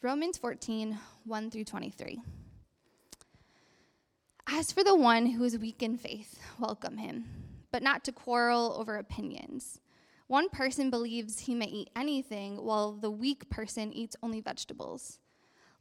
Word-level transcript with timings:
Romans 0.00 0.38
14, 0.38 0.96
1 1.24 1.50
through 1.50 1.64
23. 1.64 2.20
As 4.46 4.70
for 4.70 4.84
the 4.84 4.94
one 4.94 5.26
who 5.26 5.42
is 5.42 5.58
weak 5.58 5.82
in 5.82 5.96
faith, 5.96 6.38
welcome 6.56 6.98
him, 6.98 7.24
but 7.72 7.82
not 7.82 8.04
to 8.04 8.12
quarrel 8.12 8.76
over 8.78 8.96
opinions. 8.96 9.80
One 10.28 10.50
person 10.50 10.88
believes 10.88 11.40
he 11.40 11.54
may 11.56 11.66
eat 11.66 11.90
anything, 11.96 12.62
while 12.64 12.92
the 12.92 13.10
weak 13.10 13.50
person 13.50 13.92
eats 13.92 14.14
only 14.22 14.40
vegetables. 14.40 15.18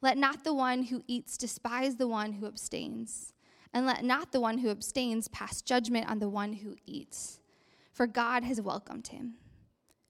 Let 0.01 0.17
not 0.17 0.43
the 0.43 0.53
one 0.55 0.85
who 0.85 1.03
eats 1.05 1.37
despise 1.37 1.97
the 1.97 2.07
one 2.07 2.33
who 2.33 2.47
abstains, 2.47 3.33
and 3.71 3.85
let 3.85 4.03
not 4.03 4.31
the 4.31 4.41
one 4.41 4.57
who 4.57 4.71
abstains 4.71 5.27
pass 5.27 5.61
judgment 5.61 6.09
on 6.09 6.17
the 6.17 6.27
one 6.27 6.53
who 6.53 6.75
eats, 6.87 7.39
for 7.93 8.07
God 8.07 8.43
has 8.43 8.59
welcomed 8.59 9.09
him. 9.09 9.35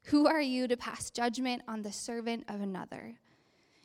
Who 0.05 0.27
are 0.27 0.39
you 0.39 0.69
to 0.69 0.77
pass 0.77 1.09
judgment 1.09 1.63
on 1.67 1.81
the 1.81 1.91
servant 1.91 2.45
of 2.47 2.61
another? 2.61 3.19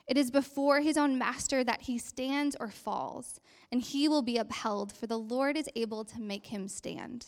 It 0.07 0.19
is 0.19 0.31
before 0.31 0.81
his 0.81 0.97
own 0.97 1.17
master 1.17 1.63
that 1.65 1.83
he 1.83 1.97
stands 1.97 2.57
or 2.59 2.69
falls, 2.69 3.41
and 3.71 3.81
he 3.81 4.09
will 4.09 4.23
be 4.23 4.37
upheld, 4.37 4.93
for 4.93 5.07
the 5.07 5.19
Lord 5.19 5.57
is 5.57 5.69
able 5.77 6.05
to 6.07 6.21
make 6.21 6.47
him 6.47 6.69
stand. 6.69 7.27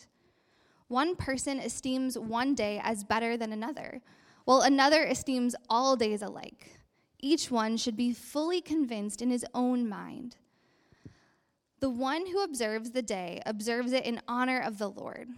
One 0.87 1.15
person 1.15 1.59
esteems 1.59 2.17
one 2.17 2.53
day 2.53 2.79
as 2.83 3.03
better 3.03 3.37
than 3.37 3.51
another, 3.51 4.01
while 4.43 4.61
another 4.61 5.03
esteems 5.03 5.55
all 5.69 5.95
days 5.95 6.21
alike. 6.21 6.79
Each 7.19 7.49
one 7.49 7.77
should 7.77 7.95
be 7.95 8.13
fully 8.13 8.61
convinced 8.61 9.21
in 9.21 9.31
his 9.31 9.45
own 9.53 9.87
mind. 9.87 10.35
The 11.79 11.89
one 11.89 12.27
who 12.27 12.43
observes 12.43 12.91
the 12.91 13.01
day 13.01 13.41
observes 13.45 13.93
it 13.93 14.05
in 14.05 14.21
honor 14.27 14.59
of 14.59 14.77
the 14.77 14.89
Lord. 14.89 15.29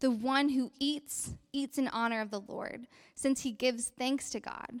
The 0.00 0.10
one 0.10 0.48
who 0.48 0.72
eats, 0.80 1.34
eats 1.52 1.78
in 1.78 1.88
honor 1.88 2.20
of 2.20 2.30
the 2.30 2.40
Lord, 2.40 2.86
since 3.14 3.42
he 3.42 3.52
gives 3.52 3.92
thanks 3.96 4.30
to 4.30 4.40
God 4.40 4.80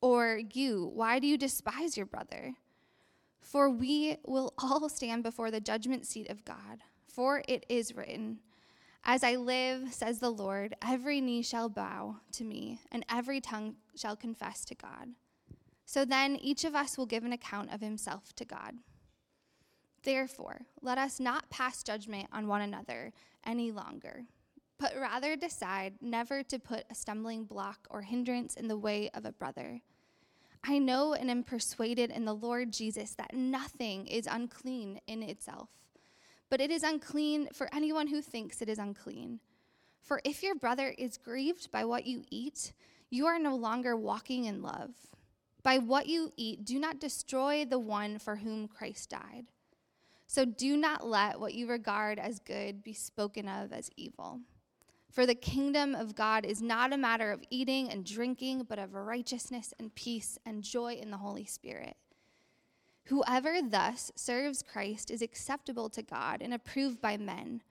Or 0.00 0.40
you, 0.52 0.90
why 0.94 1.18
do 1.18 1.26
you 1.26 1.36
despise 1.36 1.96
your 1.96 2.06
brother? 2.06 2.54
For 3.40 3.68
we 3.68 4.16
will 4.24 4.54
all 4.58 4.88
stand 4.88 5.22
before 5.22 5.50
the 5.50 5.60
judgment 5.60 6.06
seat 6.06 6.28
of 6.30 6.44
God. 6.44 6.82
For 7.06 7.42
it 7.48 7.66
is 7.68 7.94
written, 7.94 8.38
As 9.04 9.22
I 9.22 9.36
live, 9.36 9.92
says 9.92 10.20
the 10.20 10.30
Lord, 10.30 10.74
every 10.86 11.20
knee 11.20 11.42
shall 11.42 11.68
bow 11.68 12.16
to 12.32 12.44
me, 12.44 12.80
and 12.90 13.04
every 13.10 13.40
tongue 13.40 13.76
shall 13.96 14.16
confess 14.16 14.64
to 14.66 14.74
God. 14.74 15.08
So 15.84 16.04
then 16.04 16.36
each 16.36 16.64
of 16.64 16.74
us 16.74 16.96
will 16.96 17.06
give 17.06 17.24
an 17.24 17.32
account 17.32 17.72
of 17.74 17.80
himself 17.80 18.32
to 18.36 18.44
God. 18.44 18.76
Therefore, 20.02 20.62
let 20.80 20.96
us 20.96 21.20
not 21.20 21.50
pass 21.50 21.82
judgment 21.82 22.28
on 22.32 22.46
one 22.46 22.62
another 22.62 23.12
any 23.44 23.72
longer 23.72 24.24
but 24.80 24.94
rather 24.98 25.36
decide 25.36 25.92
never 26.00 26.42
to 26.42 26.58
put 26.58 26.84
a 26.90 26.94
stumbling 26.94 27.44
block 27.44 27.86
or 27.90 28.00
hindrance 28.00 28.54
in 28.54 28.66
the 28.66 28.78
way 28.78 29.10
of 29.12 29.26
a 29.26 29.32
brother. 29.32 29.82
I 30.62 30.78
know 30.78 31.14
and 31.14 31.30
am 31.30 31.42
persuaded 31.42 32.10
in 32.10 32.24
the 32.24 32.34
Lord 32.34 32.72
Jesus 32.72 33.14
that 33.14 33.34
nothing 33.34 34.06
is 34.06 34.28
unclean 34.30 35.00
in 35.06 35.22
itself, 35.22 35.70
but 36.50 36.60
it 36.60 36.70
is 36.70 36.82
unclean 36.82 37.48
for 37.52 37.68
anyone 37.72 38.08
who 38.08 38.20
thinks 38.20 38.60
it 38.60 38.68
is 38.68 38.78
unclean. 38.78 39.40
For 40.02 40.20
if 40.24 40.42
your 40.42 40.54
brother 40.54 40.94
is 40.98 41.18
grieved 41.18 41.70
by 41.70 41.84
what 41.84 42.06
you 42.06 42.24
eat, 42.30 42.72
you 43.10 43.26
are 43.26 43.38
no 43.38 43.56
longer 43.56 43.96
walking 43.96 44.44
in 44.44 44.62
love. 44.62 44.90
By 45.62 45.78
what 45.78 46.06
you 46.06 46.32
eat, 46.36 46.64
do 46.64 46.78
not 46.78 47.00
destroy 47.00 47.64
the 47.64 47.78
one 47.78 48.18
for 48.18 48.36
whom 48.36 48.68
Christ 48.68 49.10
died. 49.10 49.46
So 50.26 50.44
do 50.44 50.76
not 50.76 51.06
let 51.06 51.40
what 51.40 51.54
you 51.54 51.66
regard 51.66 52.18
as 52.18 52.38
good 52.38 52.82
be 52.82 52.92
spoken 52.92 53.48
of 53.48 53.72
as 53.72 53.90
evil. 53.96 54.40
For 55.10 55.26
the 55.26 55.34
kingdom 55.34 55.94
of 55.94 56.14
God 56.14 56.44
is 56.44 56.62
not 56.62 56.92
a 56.92 56.98
matter 56.98 57.32
of 57.32 57.42
eating 57.50 57.90
and 57.90 58.04
drinking, 58.04 58.66
but 58.68 58.78
of 58.78 58.94
righteousness 58.94 59.74
and 59.78 59.94
peace 59.94 60.38
and 60.46 60.62
joy 60.62 60.94
in 60.94 61.10
the 61.10 61.16
Holy 61.16 61.44
Spirit. 61.44 61.96
Whoever 63.06 63.60
thus 63.60 64.12
serves 64.14 64.62
Christ 64.62 65.10
is 65.10 65.20
acceptable 65.20 65.88
to 65.90 66.02
God 66.02 66.40
and 66.40 66.54
approved 66.54 67.00
by 67.00 67.16
men. 67.16 67.62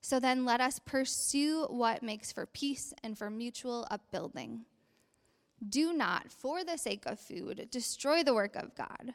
So 0.00 0.18
then 0.18 0.44
let 0.44 0.60
us 0.60 0.80
pursue 0.80 1.66
what 1.66 2.02
makes 2.02 2.32
for 2.32 2.46
peace 2.46 2.92
and 3.04 3.16
for 3.16 3.30
mutual 3.30 3.86
upbuilding. 3.92 4.64
Do 5.68 5.92
not, 5.92 6.32
for 6.32 6.64
the 6.64 6.76
sake 6.76 7.04
of 7.06 7.20
food, 7.20 7.68
destroy 7.70 8.24
the 8.24 8.34
work 8.34 8.56
of 8.56 8.74
God. 8.74 9.14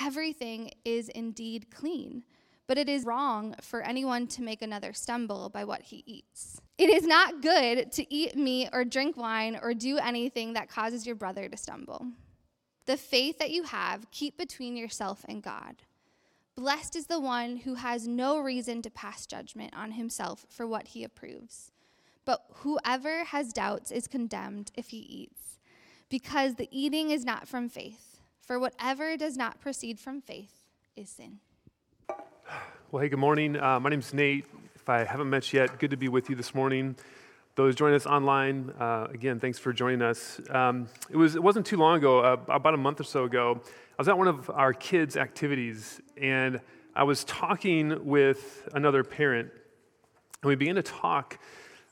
Everything 0.00 0.72
is 0.84 1.08
indeed 1.08 1.70
clean 1.70 2.24
but 2.72 2.78
it 2.78 2.88
is 2.88 3.04
wrong 3.04 3.54
for 3.60 3.82
anyone 3.82 4.26
to 4.26 4.40
make 4.40 4.62
another 4.62 4.94
stumble 4.94 5.50
by 5.50 5.62
what 5.62 5.82
he 5.82 6.02
eats. 6.06 6.58
It 6.78 6.88
is 6.88 7.06
not 7.06 7.42
good 7.42 7.92
to 7.92 8.14
eat 8.14 8.34
meat 8.34 8.70
or 8.72 8.82
drink 8.82 9.14
wine 9.14 9.58
or 9.60 9.74
do 9.74 9.98
anything 9.98 10.54
that 10.54 10.70
causes 10.70 11.06
your 11.06 11.14
brother 11.14 11.50
to 11.50 11.56
stumble. 11.58 12.06
The 12.86 12.96
faith 12.96 13.38
that 13.40 13.50
you 13.50 13.64
have, 13.64 14.10
keep 14.10 14.38
between 14.38 14.74
yourself 14.74 15.22
and 15.28 15.42
God. 15.42 15.82
Blessed 16.54 16.96
is 16.96 17.08
the 17.08 17.20
one 17.20 17.58
who 17.58 17.74
has 17.74 18.08
no 18.08 18.38
reason 18.38 18.80
to 18.80 18.90
pass 18.90 19.26
judgment 19.26 19.74
on 19.76 19.92
himself 19.92 20.46
for 20.48 20.66
what 20.66 20.88
he 20.88 21.04
approves. 21.04 21.72
But 22.24 22.40
whoever 22.60 23.24
has 23.24 23.52
doubts 23.52 23.90
is 23.90 24.08
condemned 24.08 24.72
if 24.74 24.88
he 24.88 25.00
eats, 25.00 25.58
because 26.08 26.54
the 26.54 26.70
eating 26.70 27.10
is 27.10 27.22
not 27.22 27.46
from 27.46 27.68
faith. 27.68 28.22
For 28.40 28.58
whatever 28.58 29.18
does 29.18 29.36
not 29.36 29.60
proceed 29.60 30.00
from 30.00 30.22
faith 30.22 30.64
is 30.96 31.10
sin. 31.10 31.40
Well, 32.90 33.02
hey, 33.02 33.08
good 33.08 33.18
morning. 33.18 33.56
Uh, 33.56 33.80
my 33.80 33.90
name's 33.90 34.12
Nate. 34.12 34.46
If 34.74 34.88
I 34.88 35.04
haven't 35.04 35.30
met 35.30 35.52
you 35.52 35.60
yet, 35.60 35.78
good 35.78 35.90
to 35.90 35.96
be 35.96 36.08
with 36.08 36.28
you 36.28 36.36
this 36.36 36.54
morning. 36.54 36.96
Those 37.54 37.74
joining 37.74 37.96
us 37.96 38.06
online, 38.06 38.70
uh, 38.78 39.08
again, 39.10 39.40
thanks 39.40 39.58
for 39.58 39.72
joining 39.72 40.02
us. 40.02 40.40
Um, 40.50 40.88
it, 41.10 41.16
was, 41.16 41.34
it 41.34 41.42
wasn't 41.42 41.66
too 41.66 41.76
long 41.76 41.98
ago, 41.98 42.20
uh, 42.20 42.36
about 42.48 42.74
a 42.74 42.76
month 42.76 43.00
or 43.00 43.04
so 43.04 43.24
ago, 43.24 43.60
I 43.64 43.94
was 43.98 44.08
at 44.08 44.18
one 44.18 44.28
of 44.28 44.50
our 44.50 44.72
kids' 44.72 45.16
activities, 45.16 46.00
and 46.16 46.60
I 46.94 47.04
was 47.04 47.24
talking 47.24 48.04
with 48.06 48.68
another 48.74 49.04
parent, 49.04 49.50
and 50.42 50.48
we 50.48 50.54
began 50.54 50.74
to 50.74 50.82
talk 50.82 51.38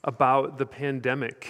about 0.04 0.58
the 0.58 0.66
pandemic 0.66 1.48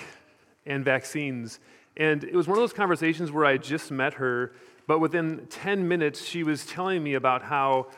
and 0.66 0.84
vaccines. 0.84 1.60
And 1.96 2.24
it 2.24 2.34
was 2.34 2.46
one 2.46 2.56
of 2.56 2.62
those 2.62 2.72
conversations 2.72 3.32
where 3.32 3.44
I 3.44 3.56
just 3.56 3.90
met 3.90 4.14
her, 4.14 4.52
but 4.86 5.00
within 5.00 5.46
10 5.50 5.86
minutes, 5.86 6.24
she 6.24 6.42
was 6.42 6.66
telling 6.66 7.02
me 7.02 7.14
about 7.14 7.42
how 7.42 7.88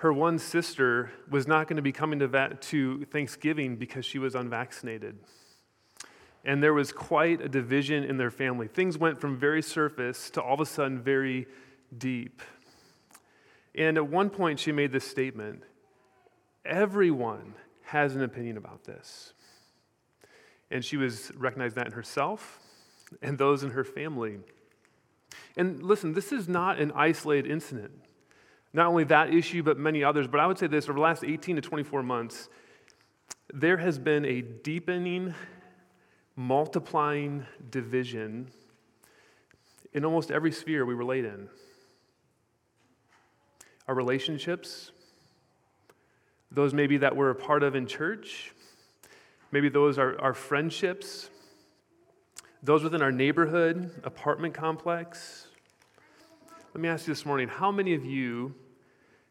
her 0.00 0.14
one 0.14 0.38
sister 0.38 1.10
was 1.28 1.46
not 1.46 1.68
going 1.68 1.76
to 1.76 1.82
be 1.82 1.92
coming 1.92 2.20
to, 2.20 2.26
va- 2.26 2.56
to 2.58 3.04
Thanksgiving 3.04 3.76
because 3.76 4.06
she 4.06 4.18
was 4.18 4.34
unvaccinated. 4.34 5.18
And 6.42 6.62
there 6.62 6.72
was 6.72 6.90
quite 6.90 7.42
a 7.42 7.50
division 7.50 8.04
in 8.04 8.16
their 8.16 8.30
family. 8.30 8.66
Things 8.66 8.96
went 8.96 9.20
from 9.20 9.36
very 9.36 9.60
surface 9.60 10.30
to 10.30 10.40
all 10.40 10.54
of 10.54 10.60
a 10.60 10.64
sudden 10.64 11.02
very 11.02 11.46
deep. 11.96 12.40
And 13.74 13.98
at 13.98 14.08
one 14.08 14.30
point, 14.30 14.58
she 14.58 14.72
made 14.72 14.90
this 14.90 15.06
statement 15.06 15.64
Everyone 16.64 17.54
has 17.82 18.16
an 18.16 18.22
opinion 18.22 18.56
about 18.56 18.84
this. 18.84 19.34
And 20.70 20.82
she 20.82 20.96
was 20.96 21.30
recognized 21.36 21.76
that 21.76 21.86
in 21.86 21.92
herself 21.92 22.58
and 23.20 23.36
those 23.36 23.62
in 23.62 23.72
her 23.72 23.84
family. 23.84 24.38
And 25.58 25.82
listen, 25.82 26.14
this 26.14 26.32
is 26.32 26.48
not 26.48 26.78
an 26.78 26.90
isolated 26.94 27.50
incident. 27.50 27.92
Not 28.72 28.86
only 28.86 29.04
that 29.04 29.34
issue, 29.34 29.62
but 29.62 29.78
many 29.78 30.04
others. 30.04 30.26
But 30.26 30.40
I 30.40 30.46
would 30.46 30.58
say 30.58 30.66
this 30.66 30.84
over 30.84 30.94
the 30.94 31.00
last 31.00 31.24
18 31.24 31.56
to 31.56 31.62
24 31.62 32.02
months, 32.02 32.48
there 33.52 33.78
has 33.78 33.98
been 33.98 34.24
a 34.24 34.42
deepening, 34.42 35.34
multiplying 36.36 37.46
division 37.70 38.48
in 39.92 40.04
almost 40.04 40.30
every 40.30 40.52
sphere 40.52 40.86
we 40.86 40.94
relate 40.94 41.24
in. 41.24 41.48
Our 43.88 43.94
relationships, 43.94 44.92
those 46.52 46.72
maybe 46.72 46.98
that 46.98 47.16
we're 47.16 47.30
a 47.30 47.34
part 47.34 47.64
of 47.64 47.74
in 47.74 47.88
church, 47.88 48.52
maybe 49.50 49.68
those 49.68 49.98
are 49.98 50.20
our 50.20 50.34
friendships, 50.34 51.28
those 52.62 52.84
within 52.84 53.02
our 53.02 53.10
neighborhood, 53.10 53.90
apartment 54.04 54.54
complex, 54.54 55.48
let 56.74 56.80
me 56.80 56.88
ask 56.88 57.06
you 57.06 57.12
this 57.12 57.26
morning 57.26 57.48
how 57.48 57.72
many 57.72 57.94
of 57.94 58.04
you 58.04 58.54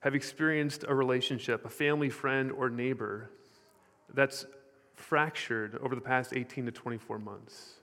have 0.02 0.16
experienced 0.16 0.84
a 0.88 0.94
relationship, 0.94 1.66
a 1.66 1.70
family, 1.70 2.10
friend, 2.10 2.52
or 2.52 2.70
neighbor 2.70 3.30
that's 4.14 4.46
fractured 4.96 5.78
over 5.82 5.96
the 5.96 6.02
past 6.02 6.34
18 6.36 6.66
to 6.66 6.72
24 6.72 7.20
months? 7.20 7.76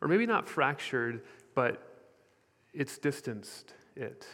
Or 0.00 0.08
maybe 0.08 0.26
not 0.26 0.48
fractured, 0.48 1.22
but 1.54 1.82
it's 2.74 2.98
distanced 2.98 3.74
it. 3.94 4.26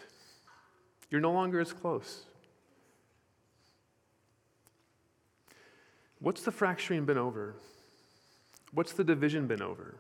You're 1.11 1.20
no 1.20 1.32
longer 1.32 1.61
as 1.61 1.73
close. 1.73 2.25
What's 6.19 6.43
the 6.43 6.53
fracturing 6.53 7.05
been 7.05 7.19
over? 7.19 7.56
What's 8.73 8.93
the 8.93 9.05
division 9.05 9.47
been 9.47 9.61
over? 9.61 9.97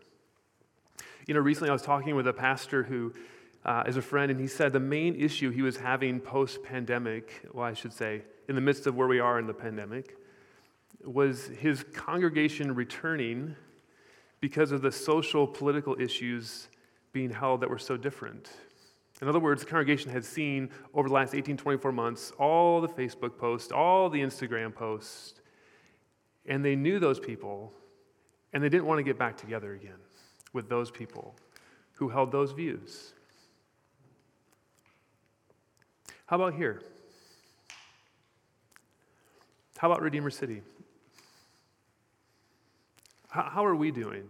You 1.26 1.34
know, 1.34 1.40
recently 1.40 1.70
I 1.70 1.72
was 1.72 1.82
talking 1.82 2.16
with 2.16 2.26
a 2.26 2.32
pastor 2.32 2.82
who 2.82 3.12
uh, 3.64 3.84
is 3.86 3.96
a 3.96 4.02
friend, 4.02 4.32
and 4.32 4.40
he 4.40 4.48
said 4.48 4.72
the 4.72 4.80
main 4.80 5.14
issue 5.14 5.50
he 5.50 5.62
was 5.62 5.76
having 5.76 6.18
post 6.18 6.64
pandemic, 6.64 7.46
well, 7.52 7.64
I 7.64 7.74
should 7.74 7.92
say, 7.92 8.22
in 8.48 8.56
the 8.56 8.60
midst 8.60 8.88
of 8.88 8.96
where 8.96 9.06
we 9.06 9.20
are 9.20 9.38
in 9.38 9.46
the 9.46 9.54
pandemic, 9.54 10.16
was 11.04 11.46
his 11.46 11.84
congregation 11.92 12.74
returning 12.74 13.54
because 14.40 14.72
of 14.72 14.82
the 14.82 14.90
social, 14.90 15.46
political 15.46 15.96
issues 16.00 16.66
being 17.12 17.30
held 17.30 17.60
that 17.60 17.70
were 17.70 17.78
so 17.78 17.96
different. 17.96 18.50
In 19.20 19.28
other 19.28 19.38
words, 19.38 19.62
the 19.62 19.70
congregation 19.70 20.10
had 20.10 20.24
seen 20.24 20.70
over 20.92 21.06
the 21.06 21.14
last 21.14 21.36
18, 21.36 21.56
24 21.56 21.92
months 21.92 22.32
all 22.36 22.80
the 22.80 22.88
Facebook 22.88 23.38
posts, 23.38 23.70
all 23.70 24.10
the 24.10 24.20
Instagram 24.20 24.74
posts, 24.74 25.34
and 26.46 26.64
they 26.64 26.74
knew 26.74 26.98
those 26.98 27.20
people, 27.20 27.72
and 28.52 28.60
they 28.60 28.68
didn't 28.68 28.86
want 28.86 28.98
to 28.98 29.04
get 29.04 29.16
back 29.16 29.36
together 29.36 29.74
again 29.74 29.98
with 30.52 30.68
those 30.68 30.90
people 30.90 31.34
who 31.94 32.08
held 32.08 32.32
those 32.32 32.52
views. 32.52 33.12
How 36.26 36.36
about 36.36 36.54
here? 36.54 36.80
How 39.76 39.90
about 39.90 40.00
Redeemer 40.00 40.30
City? 40.30 40.62
How, 43.28 43.42
how 43.42 43.64
are 43.64 43.74
we 43.74 43.90
doing? 43.90 44.28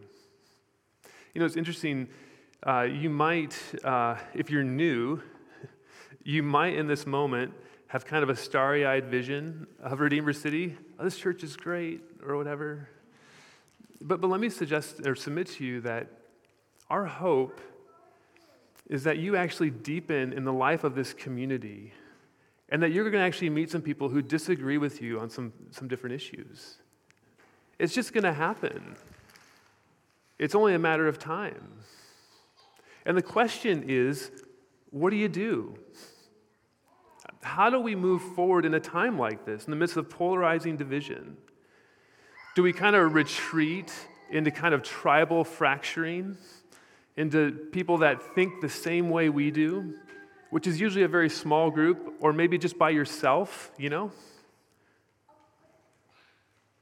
You 1.35 1.41
know, 1.41 1.45
it's 1.45 1.57
interesting. 1.57 2.09
Uh, 2.67 2.83
you 2.83 3.11
might, 3.11 3.57
uh, 3.85 4.17
if 4.35 4.51
you're 4.51 4.65
new, 4.65 5.21
you 6.25 6.43
might 6.43 6.75
in 6.75 6.87
this 6.87 7.07
moment 7.07 7.53
have 7.89 8.07
kind 8.07 8.23
of 8.23 8.31
a 8.31 8.37
starry 8.37 8.87
eyed 8.87 9.07
vision 9.07 9.67
of 9.83 10.01
Redeemer 10.01 10.33
City. 10.33 10.77
Oh, 10.99 11.05
this 11.05 11.19
church 11.19 11.43
is 11.43 11.57
great, 11.57 12.01
or 12.27 12.37
whatever. 12.37 12.89
But, 14.03 14.21
but 14.21 14.29
let 14.29 14.41
me 14.41 14.49
suggest 14.49 15.07
or 15.07 15.15
submit 15.15 15.47
to 15.49 15.65
you 15.65 15.81
that 15.83 16.09
our 16.91 17.07
hope 17.07 17.61
is 18.89 19.05
that 19.05 19.19
you 19.19 19.37
actually 19.37 19.71
deepen 19.71 20.33
in 20.33 20.45
the 20.45 20.53
life 20.53 20.85
of 20.85 20.95
this 20.95 21.13
community 21.13 21.93
and 22.69 22.83
that 22.83 22.91
you're 22.91 23.05
going 23.05 23.21
to 23.21 23.27
actually 23.27 23.51
meet 23.51 23.71
some 23.71 23.83
people 23.83 24.09
who 24.09 24.21
disagree 24.21 24.79
with 24.79 25.01
you 25.01 25.21
on 25.21 25.31
some, 25.31 25.53
some 25.71 25.89
different 25.89 26.17
issues. 26.17 26.79
It's 27.79 27.95
just 27.95 28.13
going 28.13 28.25
to 28.25 28.33
happen. 28.33 28.97
It's 30.39 30.55
only 30.55 30.75
a 30.75 30.79
matter 30.79 31.07
of 31.07 31.19
time. 31.19 31.81
And 33.07 33.17
the 33.17 33.23
question 33.23 33.85
is 33.89 34.31
what 34.91 35.11
do 35.11 35.17
you 35.17 35.29
do? 35.29 35.75
How 37.43 37.71
do 37.71 37.81
we 37.81 37.95
move 37.95 38.23
forward 38.35 38.65
in 38.65 38.75
a 38.75 38.81
time 38.81 39.19
like 39.19 39.47
this, 39.47 39.65
in 39.65 39.71
the 39.71 39.77
midst 39.77 39.97
of 39.97 40.11
polarizing 40.11 40.77
division? 40.77 41.37
Do 42.55 42.63
we 42.63 42.73
kind 42.73 42.95
of 42.95 43.15
retreat 43.15 43.93
into 44.31 44.51
kind 44.51 44.75
of 44.75 44.83
tribal 44.83 45.45
fracturing, 45.45 46.37
into 47.17 47.53
people 47.73 47.99
that 47.99 48.35
think 48.35 48.61
the 48.61 48.69
same 48.69 49.11
way 49.11 49.29
we 49.29 49.51
do, 49.51 49.95
which 50.51 50.67
is 50.67 50.81
usually 50.81 51.05
a 51.05 51.09
very 51.09 51.31
small 51.31 51.71
group, 51.71 52.15
or 52.21 52.33
maybe 52.33 52.59
just 52.59 52.79
by 52.79 52.91
yourself, 52.91 53.73
you 53.79 53.89
know? 53.89 54.11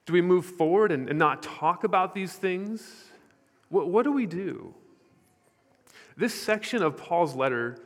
Do 0.06 0.12
we 0.12 0.22
move 0.22 0.44
forward 0.44 0.90
and, 0.90 1.08
and 1.08 1.18
not 1.18 1.42
talk 1.42 1.84
about 1.84 2.14
these 2.14 2.32
things? 2.32 3.04
What, 3.68 3.88
what 3.88 4.02
do 4.02 4.10
we 4.10 4.26
do? 4.26 4.74
This 6.16 6.34
section 6.34 6.82
of 6.82 6.96
Paul's 6.96 7.36
letter 7.36 7.78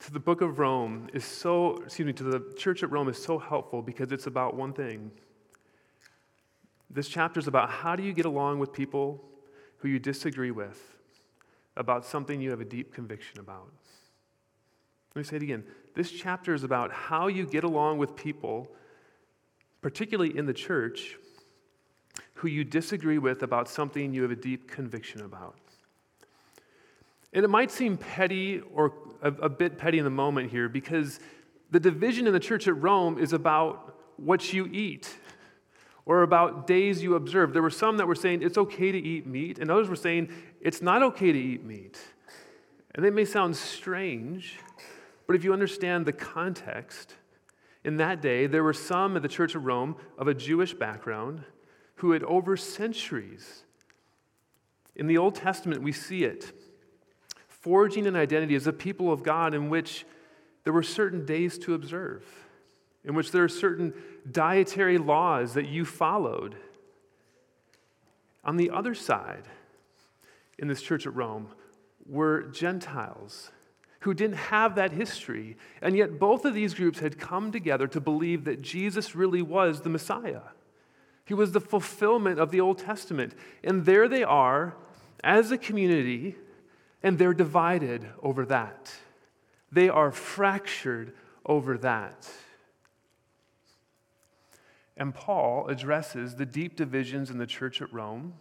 to 0.00 0.10
the 0.10 0.20
book 0.20 0.40
of 0.40 0.58
Rome 0.58 1.08
is 1.12 1.24
so, 1.24 1.82
excuse 1.84 2.06
me, 2.06 2.12
to 2.14 2.24
the 2.24 2.54
church 2.56 2.82
at 2.82 2.90
Rome 2.90 3.08
is 3.08 3.22
so 3.22 3.38
helpful 3.38 3.82
because 3.82 4.10
it's 4.10 4.26
about 4.26 4.56
one 4.56 4.72
thing. 4.72 5.10
This 6.94 7.08
chapter 7.08 7.40
is 7.40 7.48
about 7.48 7.70
how 7.70 7.96
do 7.96 8.04
you 8.04 8.12
get 8.12 8.24
along 8.24 8.60
with 8.60 8.72
people 8.72 9.20
who 9.78 9.88
you 9.88 9.98
disagree 9.98 10.52
with 10.52 10.80
about 11.76 12.04
something 12.06 12.40
you 12.40 12.50
have 12.50 12.60
a 12.60 12.64
deep 12.64 12.94
conviction 12.94 13.40
about. 13.40 13.68
Let 15.14 15.20
me 15.20 15.24
say 15.24 15.36
it 15.36 15.42
again. 15.42 15.64
This 15.96 16.12
chapter 16.12 16.54
is 16.54 16.62
about 16.62 16.92
how 16.92 17.26
you 17.26 17.46
get 17.46 17.64
along 17.64 17.98
with 17.98 18.14
people, 18.14 18.70
particularly 19.82 20.38
in 20.38 20.46
the 20.46 20.54
church, 20.54 21.16
who 22.34 22.46
you 22.46 22.62
disagree 22.62 23.18
with 23.18 23.42
about 23.42 23.68
something 23.68 24.14
you 24.14 24.22
have 24.22 24.30
a 24.30 24.36
deep 24.36 24.70
conviction 24.70 25.22
about. 25.22 25.56
And 27.32 27.44
it 27.44 27.48
might 27.48 27.72
seem 27.72 27.96
petty 27.96 28.60
or 28.72 28.92
a, 29.20 29.32
a, 29.32 29.48
bit 29.48 29.78
petty 29.78 29.98
in 29.98 30.04
the 30.04 30.10
moment 30.10 30.52
here 30.52 30.68
because 30.68 31.18
the 31.72 31.80
division 31.80 32.28
in 32.28 32.32
the 32.32 32.38
church 32.38 32.68
at 32.68 32.80
Rome 32.80 33.18
is 33.18 33.32
about 33.32 33.98
what 34.16 34.52
you 34.52 34.66
eat 34.66 35.12
or 36.06 36.22
about 36.22 36.66
days 36.66 37.02
you 37.02 37.14
observe. 37.14 37.52
There 37.52 37.62
were 37.62 37.70
some 37.70 37.96
that 37.96 38.06
were 38.06 38.14
saying 38.14 38.42
it's 38.42 38.58
okay 38.58 38.92
to 38.92 38.98
eat 38.98 39.26
meat, 39.26 39.58
and 39.58 39.70
others 39.70 39.88
were 39.88 39.96
saying 39.96 40.30
it's 40.60 40.82
not 40.82 41.02
okay 41.02 41.32
to 41.32 41.38
eat 41.38 41.64
meat. 41.64 41.98
And 42.94 43.04
they 43.04 43.10
may 43.10 43.24
sound 43.24 43.56
strange, 43.56 44.58
but 45.26 45.34
if 45.34 45.44
you 45.44 45.52
understand 45.52 46.06
the 46.06 46.12
context, 46.12 47.14
in 47.84 47.98
that 47.98 48.22
day, 48.22 48.46
there 48.46 48.64
were 48.64 48.72
some 48.72 49.14
at 49.16 49.22
the 49.22 49.28
Church 49.28 49.54
of 49.54 49.66
Rome 49.66 49.96
of 50.16 50.26
a 50.26 50.34
Jewish 50.34 50.72
background 50.72 51.44
who 51.96 52.12
had 52.12 52.22
over 52.24 52.56
centuries. 52.56 53.64
In 54.96 55.06
the 55.06 55.18
Old 55.18 55.34
Testament, 55.34 55.82
we 55.82 55.92
see 55.92 56.24
it 56.24 56.52
forging 57.46 58.06
an 58.06 58.16
identity 58.16 58.54
as 58.54 58.66
a 58.66 58.72
people 58.72 59.12
of 59.12 59.22
God 59.22 59.54
in 59.54 59.68
which 59.68 60.04
there 60.64 60.72
were 60.72 60.82
certain 60.82 61.26
days 61.26 61.58
to 61.58 61.74
observe, 61.74 62.24
in 63.04 63.14
which 63.14 63.30
there 63.30 63.44
are 63.44 63.48
certain 63.48 63.92
dietary 64.30 64.98
laws 64.98 65.54
that 65.54 65.66
you 65.66 65.84
followed. 65.84 66.56
On 68.44 68.56
the 68.56 68.70
other 68.70 68.94
side, 68.94 69.44
in 70.58 70.68
this 70.68 70.82
church 70.82 71.06
at 71.06 71.14
Rome, 71.14 71.48
were 72.06 72.42
Gentiles 72.42 73.50
who 74.00 74.12
didn't 74.12 74.36
have 74.36 74.74
that 74.74 74.92
history. 74.92 75.56
And 75.80 75.96
yet, 75.96 76.18
both 76.18 76.44
of 76.44 76.52
these 76.52 76.74
groups 76.74 76.98
had 76.98 77.18
come 77.18 77.50
together 77.50 77.86
to 77.88 78.00
believe 78.00 78.44
that 78.44 78.60
Jesus 78.60 79.14
really 79.14 79.40
was 79.40 79.80
the 79.80 79.88
Messiah. 79.88 80.42
He 81.24 81.32
was 81.32 81.52
the 81.52 81.60
fulfillment 81.60 82.38
of 82.38 82.50
the 82.50 82.60
Old 82.60 82.78
Testament. 82.78 83.34
And 83.62 83.86
there 83.86 84.06
they 84.08 84.22
are 84.22 84.76
as 85.22 85.50
a 85.50 85.58
community 85.58 86.36
and 87.02 87.18
they're 87.18 87.34
divided 87.34 88.06
over 88.22 88.44
that. 88.46 88.92
They 89.72 89.88
are 89.88 90.10
fractured 90.10 91.14
over 91.46 91.78
that. 91.78 92.28
And 94.96 95.14
Paul 95.14 95.68
addresses 95.68 96.36
the 96.36 96.46
deep 96.46 96.76
divisions 96.76 97.30
in 97.30 97.38
the 97.38 97.46
church 97.46 97.82
at 97.82 97.92
Rome. 97.92 98.34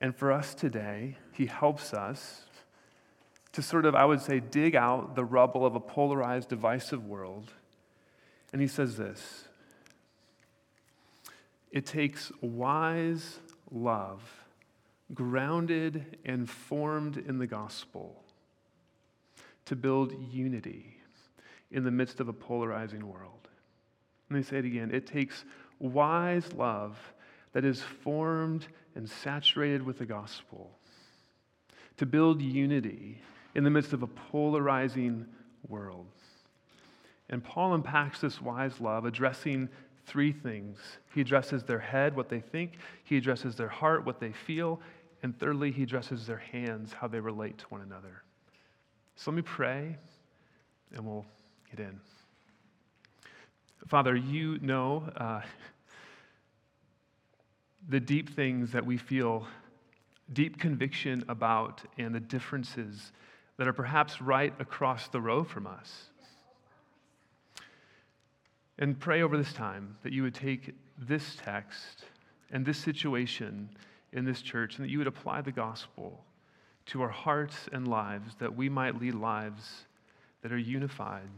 And 0.00 0.14
for 0.14 0.30
us 0.30 0.54
today, 0.54 1.18
he 1.32 1.46
helps 1.46 1.92
us 1.92 2.44
to 3.52 3.62
sort 3.62 3.84
of, 3.84 3.94
I 3.94 4.04
would 4.04 4.20
say, 4.20 4.38
dig 4.38 4.76
out 4.76 5.16
the 5.16 5.24
rubble 5.24 5.66
of 5.66 5.74
a 5.74 5.80
polarized, 5.80 6.48
divisive 6.48 7.04
world. 7.04 7.52
And 8.52 8.62
he 8.62 8.68
says 8.68 8.96
this 8.96 9.48
it 11.70 11.84
takes 11.84 12.32
wise 12.40 13.40
love 13.70 14.22
grounded 15.14 16.18
and 16.24 16.48
formed 16.48 17.16
in 17.16 17.38
the 17.38 17.46
gospel 17.46 18.22
to 19.64 19.76
build 19.76 20.14
unity 20.30 20.96
in 21.70 21.84
the 21.84 21.90
midst 21.90 22.20
of 22.20 22.28
a 22.28 22.32
polarizing 22.32 23.06
world. 23.06 23.47
Let 24.30 24.36
me 24.36 24.42
say 24.42 24.58
it 24.58 24.64
again. 24.64 24.90
It 24.92 25.06
takes 25.06 25.44
wise 25.78 26.52
love 26.52 26.98
that 27.52 27.64
is 27.64 27.82
formed 27.82 28.66
and 28.94 29.08
saturated 29.08 29.82
with 29.82 29.98
the 29.98 30.06
gospel 30.06 30.70
to 31.96 32.06
build 32.06 32.40
unity 32.42 33.20
in 33.54 33.64
the 33.64 33.70
midst 33.70 33.92
of 33.92 34.02
a 34.02 34.06
polarizing 34.06 35.26
world. 35.68 36.06
And 37.30 37.42
Paul 37.42 37.74
unpacks 37.74 38.20
this 38.20 38.40
wise 38.40 38.80
love, 38.80 39.04
addressing 39.04 39.68
three 40.06 40.32
things. 40.32 40.78
He 41.14 41.20
addresses 41.20 41.64
their 41.64 41.78
head, 41.78 42.16
what 42.16 42.28
they 42.28 42.40
think, 42.40 42.78
he 43.04 43.16
addresses 43.16 43.56
their 43.56 43.68
heart, 43.68 44.06
what 44.06 44.20
they 44.20 44.32
feel, 44.32 44.80
and 45.22 45.38
thirdly, 45.38 45.72
he 45.72 45.82
addresses 45.82 46.26
their 46.26 46.38
hands, 46.38 46.92
how 46.92 47.08
they 47.08 47.20
relate 47.20 47.58
to 47.58 47.66
one 47.66 47.80
another. 47.80 48.22
So 49.16 49.30
let 49.30 49.36
me 49.36 49.42
pray, 49.42 49.96
and 50.94 51.04
we'll 51.04 51.26
get 51.70 51.80
in. 51.80 52.00
Father, 53.86 54.16
you 54.16 54.58
know 54.60 55.08
uh, 55.16 55.40
the 57.88 58.00
deep 58.00 58.34
things 58.34 58.72
that 58.72 58.84
we 58.84 58.96
feel 58.96 59.46
deep 60.32 60.58
conviction 60.58 61.24
about 61.28 61.82
and 61.96 62.14
the 62.14 62.20
differences 62.20 63.12
that 63.56 63.66
are 63.66 63.72
perhaps 63.72 64.20
right 64.20 64.52
across 64.58 65.08
the 65.08 65.20
row 65.20 65.42
from 65.44 65.66
us. 65.66 66.04
And 68.78 68.98
pray 68.98 69.22
over 69.22 69.36
this 69.36 69.52
time 69.52 69.96
that 70.02 70.12
you 70.12 70.22
would 70.22 70.34
take 70.34 70.74
this 70.98 71.36
text 71.42 72.04
and 72.50 72.64
this 72.64 72.78
situation 72.78 73.68
in 74.12 74.24
this 74.24 74.40
church 74.40 74.76
and 74.76 74.84
that 74.84 74.90
you 74.90 74.98
would 74.98 75.06
apply 75.06 75.40
the 75.40 75.52
gospel 75.52 76.24
to 76.86 77.02
our 77.02 77.08
hearts 77.08 77.68
and 77.72 77.88
lives 77.88 78.34
that 78.38 78.54
we 78.54 78.68
might 78.68 79.00
lead 79.00 79.14
lives 79.14 79.86
that 80.42 80.52
are 80.52 80.58
unified 80.58 81.28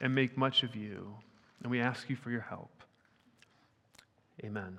and 0.00 0.14
make 0.14 0.36
much 0.36 0.62
of 0.62 0.76
you. 0.76 1.14
And 1.62 1.70
we 1.70 1.80
ask 1.80 2.10
you 2.10 2.16
for 2.16 2.30
your 2.30 2.40
help. 2.40 2.70
Amen. 4.44 4.78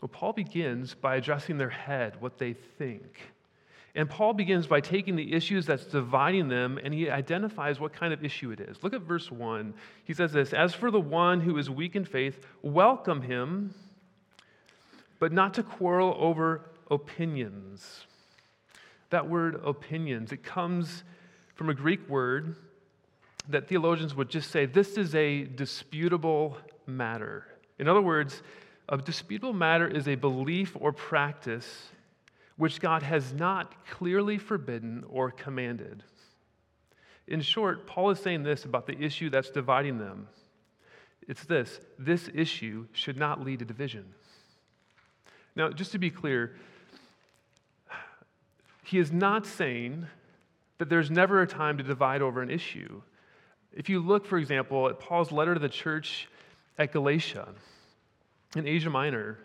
Well, 0.00 0.08
Paul 0.08 0.32
begins 0.32 0.94
by 0.94 1.16
addressing 1.16 1.58
their 1.58 1.70
head, 1.70 2.20
what 2.20 2.38
they 2.38 2.52
think. 2.52 3.20
And 3.94 4.08
Paul 4.08 4.32
begins 4.32 4.66
by 4.66 4.80
taking 4.80 5.16
the 5.16 5.34
issues 5.34 5.66
that's 5.66 5.84
dividing 5.84 6.48
them 6.48 6.78
and 6.82 6.94
he 6.94 7.10
identifies 7.10 7.78
what 7.78 7.92
kind 7.92 8.12
of 8.12 8.24
issue 8.24 8.50
it 8.50 8.60
is. 8.60 8.82
Look 8.82 8.94
at 8.94 9.02
verse 9.02 9.30
1. 9.30 9.74
He 10.04 10.14
says 10.14 10.32
this 10.32 10.52
As 10.52 10.74
for 10.74 10.90
the 10.90 11.00
one 11.00 11.40
who 11.40 11.58
is 11.58 11.68
weak 11.68 11.94
in 11.94 12.04
faith, 12.04 12.44
welcome 12.62 13.22
him, 13.22 13.74
but 15.18 15.30
not 15.30 15.54
to 15.54 15.62
quarrel 15.62 16.16
over 16.18 16.70
opinions. 16.90 18.06
That 19.10 19.28
word 19.28 19.60
opinions, 19.62 20.32
it 20.32 20.42
comes 20.42 21.04
from 21.54 21.68
a 21.68 21.74
Greek 21.74 22.08
word 22.08 22.56
that 23.48 23.68
theologians 23.68 24.14
would 24.14 24.28
just 24.28 24.50
say 24.50 24.66
this 24.66 24.96
is 24.96 25.14
a 25.14 25.44
disputable 25.44 26.56
matter. 26.86 27.46
In 27.78 27.88
other 27.88 28.00
words, 28.00 28.42
a 28.88 28.96
disputable 28.96 29.52
matter 29.52 29.88
is 29.88 30.08
a 30.08 30.14
belief 30.14 30.76
or 30.78 30.92
practice 30.92 31.88
which 32.56 32.80
God 32.80 33.02
has 33.02 33.32
not 33.32 33.86
clearly 33.86 34.38
forbidden 34.38 35.04
or 35.08 35.30
commanded. 35.30 36.04
In 37.26 37.40
short, 37.40 37.86
Paul 37.86 38.10
is 38.10 38.20
saying 38.20 38.42
this 38.42 38.64
about 38.64 38.86
the 38.86 38.98
issue 38.98 39.30
that's 39.30 39.50
dividing 39.50 39.98
them. 39.98 40.28
It's 41.28 41.44
this 41.44 41.80
this 41.98 42.28
issue 42.34 42.86
should 42.92 43.16
not 43.16 43.42
lead 43.42 43.60
to 43.60 43.64
division. 43.64 44.04
Now, 45.54 45.70
just 45.70 45.92
to 45.92 45.98
be 45.98 46.10
clear, 46.10 46.56
he 48.84 48.98
is 48.98 49.12
not 49.12 49.46
saying 49.46 50.06
that 50.78 50.88
there's 50.88 51.10
never 51.10 51.40
a 51.42 51.46
time 51.46 51.78
to 51.78 51.84
divide 51.84 52.22
over 52.22 52.42
an 52.42 52.50
issue. 52.50 53.02
If 53.74 53.88
you 53.88 54.00
look, 54.00 54.26
for 54.26 54.38
example, 54.38 54.88
at 54.88 55.00
Paul's 55.00 55.32
letter 55.32 55.54
to 55.54 55.60
the 55.60 55.68
church 55.68 56.28
at 56.78 56.92
Galatia, 56.92 57.48
in 58.54 58.66
Asia 58.66 58.90
Minor, 58.90 59.38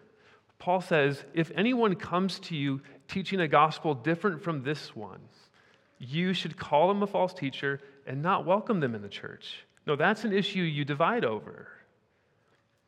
Paul 0.60 0.82
says, 0.82 1.24
If 1.34 1.52
anyone 1.56 1.96
comes 1.96 2.40
to 2.42 2.56
you 2.56 2.82
teaching 3.08 3.40
a 3.40 3.48
gospel 3.48 3.94
different 3.94 4.44
from 4.44 4.64
this 4.64 4.96
one, 4.96 5.22
you 6.00 6.34
should 6.34 6.58
call 6.58 6.88
them 6.90 7.04
a 7.04 7.08
false 7.08 7.34
teacher 7.34 7.80
and 8.06 8.22
not 8.22 8.46
welcome 8.46 8.80
them 8.80 8.96
in 8.96 9.02
the 9.02 9.10
church. 9.10 9.66
No, 9.86 9.96
that's 9.96 10.24
an 10.24 10.34
issue 10.34 10.62
you 10.62 10.84
divide 10.84 11.24
over. 11.24 11.70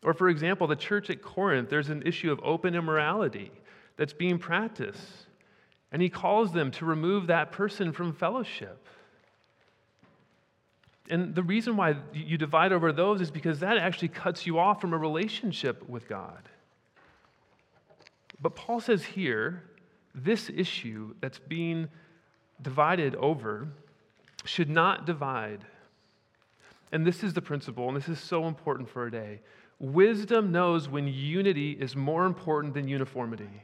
Or, 0.03 0.13
for 0.13 0.29
example, 0.29 0.67
the 0.67 0.75
church 0.75 1.09
at 1.09 1.21
Corinth, 1.21 1.69
there's 1.69 1.89
an 1.89 2.03
issue 2.03 2.31
of 2.31 2.39
open 2.43 2.75
immorality 2.75 3.51
that's 3.97 4.13
being 4.13 4.39
practiced. 4.39 5.25
And 5.91 6.01
he 6.01 6.09
calls 6.09 6.51
them 6.51 6.71
to 6.71 6.85
remove 6.85 7.27
that 7.27 7.51
person 7.51 7.91
from 7.91 8.13
fellowship. 8.13 8.85
And 11.09 11.33
the 11.33 11.43
reason 11.43 11.75
why 11.75 11.95
you 12.13 12.37
divide 12.37 12.71
over 12.71 12.91
those 12.91 13.19
is 13.19 13.31
because 13.31 13.59
that 13.61 13.77
actually 13.77 14.09
cuts 14.09 14.45
you 14.45 14.59
off 14.59 14.79
from 14.79 14.93
a 14.93 14.97
relationship 14.97 15.87
with 15.89 16.07
God. 16.07 16.49
But 18.41 18.55
Paul 18.55 18.79
says 18.79 19.03
here, 19.03 19.63
this 20.13 20.49
issue 20.49 21.15
that's 21.19 21.39
being 21.39 21.89
divided 22.61 23.15
over 23.15 23.67
should 24.45 24.69
not 24.69 25.05
divide. 25.05 25.65
And 26.91 27.05
this 27.05 27.23
is 27.23 27.33
the 27.33 27.41
principle, 27.41 27.87
and 27.87 27.97
this 27.97 28.07
is 28.07 28.19
so 28.19 28.45
important 28.45 28.89
for 28.89 29.01
our 29.01 29.09
day. 29.09 29.41
Wisdom 29.79 30.51
knows 30.51 30.89
when 30.89 31.07
unity 31.07 31.71
is 31.71 31.95
more 31.95 32.25
important 32.25 32.73
than 32.73 32.87
uniformity. 32.87 33.63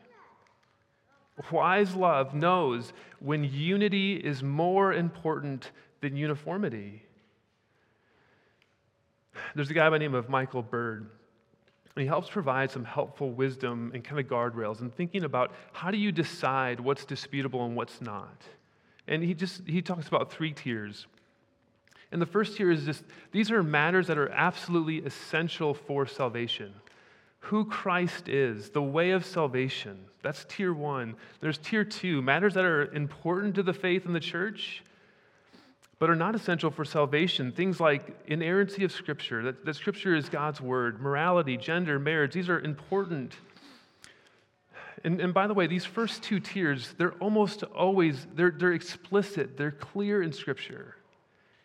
Wise 1.51 1.93
love 1.95 2.33
knows 2.33 2.93
when 3.19 3.43
unity 3.43 4.15
is 4.15 4.41
more 4.41 4.93
important 4.93 5.71
than 6.01 6.15
uniformity. 6.15 7.03
There's 9.55 9.69
a 9.69 9.73
guy 9.73 9.89
by 9.89 9.97
the 9.97 9.99
name 9.99 10.13
of 10.13 10.29
Michael 10.29 10.63
Bird. 10.63 11.09
And 11.95 12.01
he 12.01 12.07
helps 12.07 12.29
provide 12.29 12.71
some 12.71 12.83
helpful 12.83 13.31
wisdom 13.31 13.91
and 13.93 14.03
kind 14.03 14.19
of 14.19 14.27
guardrails 14.27 14.81
and 14.81 14.93
thinking 14.93 15.23
about 15.23 15.53
how 15.71 15.91
do 15.91 15.97
you 15.97 16.11
decide 16.11 16.79
what's 16.79 17.05
disputable 17.05 17.65
and 17.65 17.75
what's 17.75 18.01
not. 18.01 18.43
And 19.07 19.23
he 19.23 19.33
just 19.33 19.61
he 19.65 19.81
talks 19.81 20.07
about 20.07 20.31
three 20.31 20.51
tiers. 20.51 21.07
And 22.11 22.21
the 22.21 22.25
first 22.25 22.57
tier 22.57 22.69
is 22.69 22.85
just 22.85 23.03
these 23.31 23.49
are 23.49 23.63
matters 23.63 24.07
that 24.07 24.17
are 24.17 24.29
absolutely 24.29 24.99
essential 24.99 25.73
for 25.73 26.05
salvation. 26.05 26.73
Who 27.39 27.65
Christ 27.65 28.27
is, 28.27 28.71
the 28.71 28.81
way 28.81 29.11
of 29.11 29.25
salvation. 29.25 30.05
That's 30.21 30.45
tier 30.45 30.73
one. 30.73 31.15
There's 31.39 31.59
tier 31.59 31.85
two, 31.85 32.21
matters 32.21 32.55
that 32.55 32.65
are 32.65 32.91
important 32.93 33.55
to 33.55 33.63
the 33.63 33.73
faith 33.73 34.05
in 34.05 34.13
the 34.13 34.19
church 34.19 34.83
but 35.97 36.09
are 36.09 36.15
not 36.15 36.35
essential 36.35 36.69
for 36.69 36.83
salvation. 36.83 37.51
Things 37.51 37.79
like 37.79 38.15
inerrancy 38.27 38.83
of 38.83 38.91
Scripture, 38.91 39.43
that, 39.43 39.65
that 39.65 39.75
Scripture 39.75 40.15
is 40.15 40.29
God's 40.29 40.59
word, 40.59 41.01
morality, 41.01 41.57
gender, 41.57 41.99
marriage, 41.99 42.33
these 42.33 42.49
are 42.49 42.59
important. 42.59 43.35
And, 45.03 45.21
and 45.21 45.33
by 45.33 45.47
the 45.47 45.53
way, 45.53 45.67
these 45.67 45.85
first 45.85 46.23
two 46.23 46.39
tiers, 46.39 46.95
they're 46.97 47.13
almost 47.13 47.63
always, 47.63 48.27
they're, 48.33 48.51
they're 48.51 48.73
explicit, 48.73 49.55
they're 49.57 49.71
clear 49.71 50.21
in 50.21 50.33
Scripture. 50.33 50.95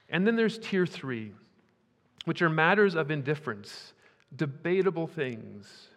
And 0.08 0.26
then 0.26 0.37
there's 0.37 0.58
tier 0.58 0.87
three, 0.87 1.32
which 2.25 2.42
are 2.42 2.50
matters 2.50 2.94
of 2.94 3.10
indifference, 3.10 3.94
debatable 4.34 5.06
things. 5.06 5.88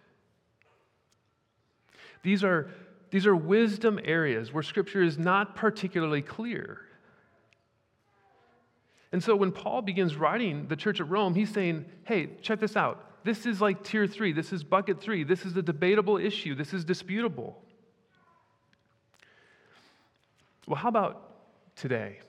These 2.23 2.43
are, 2.43 2.69
these 3.11 3.25
are 3.25 3.35
wisdom 3.35 3.99
areas 4.03 4.53
where 4.53 4.63
Scripture 4.63 5.03
is 5.03 5.17
not 5.17 5.55
particularly 5.55 6.21
clear. 6.21 6.81
And 9.13 9.23
so 9.23 9.35
when 9.35 9.51
Paul 9.51 9.83
begins 9.83 10.15
writing 10.15 10.67
the 10.67 10.75
church 10.75 10.99
at 10.99 11.07
Rome, 11.07 11.35
he's 11.35 11.51
saying, 11.51 11.85
hey, 12.03 12.31
check 12.41 12.59
this 12.59 12.75
out. 12.75 13.05
This 13.23 13.45
is 13.45 13.61
like 13.61 13.83
tier 13.83 14.07
three. 14.07 14.33
This 14.33 14.51
is 14.51 14.63
bucket 14.63 14.99
three. 14.99 15.23
This 15.23 15.45
is 15.45 15.55
a 15.55 15.61
debatable 15.61 16.17
issue. 16.17 16.55
This 16.55 16.73
is 16.73 16.83
disputable. 16.83 17.61
Well, 20.67 20.77
how 20.77 20.89
about 20.89 21.29
today? 21.75 22.19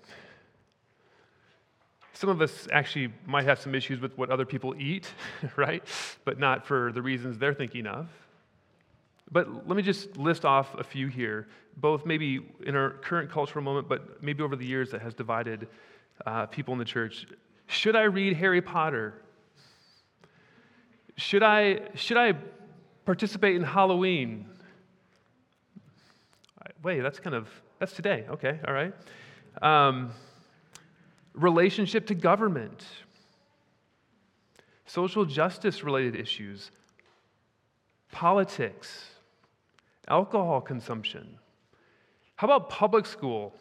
Some 2.12 2.28
of 2.28 2.42
us 2.42 2.68
actually 2.70 3.12
might 3.26 3.46
have 3.46 3.58
some 3.58 3.74
issues 3.74 3.98
with 3.98 4.16
what 4.18 4.30
other 4.30 4.44
people 4.44 4.74
eat, 4.78 5.08
right? 5.56 5.82
But 6.26 6.38
not 6.38 6.66
for 6.66 6.92
the 6.92 7.00
reasons 7.00 7.38
they're 7.38 7.54
thinking 7.54 7.86
of. 7.86 8.08
But 9.32 9.66
let 9.66 9.74
me 9.74 9.82
just 9.82 10.18
list 10.18 10.44
off 10.44 10.74
a 10.74 10.84
few 10.84 11.08
here, 11.08 11.48
both 11.78 12.04
maybe 12.04 12.46
in 12.66 12.76
our 12.76 12.90
current 12.90 13.30
cultural 13.30 13.64
moment, 13.64 13.88
but 13.88 14.22
maybe 14.22 14.42
over 14.42 14.54
the 14.54 14.66
years 14.66 14.90
that 14.90 15.00
has 15.00 15.14
divided 15.14 15.66
uh, 16.26 16.46
people 16.46 16.72
in 16.72 16.78
the 16.78 16.84
church 16.84 17.26
should 17.66 17.96
I 17.96 18.02
read 18.02 18.36
Harry 18.36 18.60
Potter? 18.60 19.14
Should 21.16 21.42
I, 21.42 21.80
should 21.94 22.16
I 22.16 22.34
participate 23.04 23.56
in 23.56 23.62
Halloween? 23.62 24.46
Wait, 26.82 27.00
that's 27.00 27.20
kind 27.20 27.34
of, 27.34 27.48
that's 27.78 27.92
today. 27.92 28.26
Okay, 28.28 28.60
all 28.66 28.74
right. 28.74 28.92
Um, 29.62 30.10
relationship 31.32 32.06
to 32.08 32.14
government, 32.14 32.84
social 34.86 35.24
justice 35.24 35.82
related 35.82 36.14
issues, 36.14 36.70
politics, 38.12 39.06
alcohol 40.08 40.60
consumption. 40.60 41.38
How 42.36 42.46
about 42.46 42.68
public 42.68 43.06
school 43.06 43.54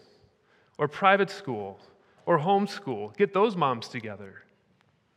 or 0.77 0.87
private 0.87 1.29
school? 1.29 1.79
Or 2.25 2.39
homeschool. 2.39 3.15
Get 3.17 3.33
those 3.33 3.55
moms 3.55 3.87
together. 3.87 4.43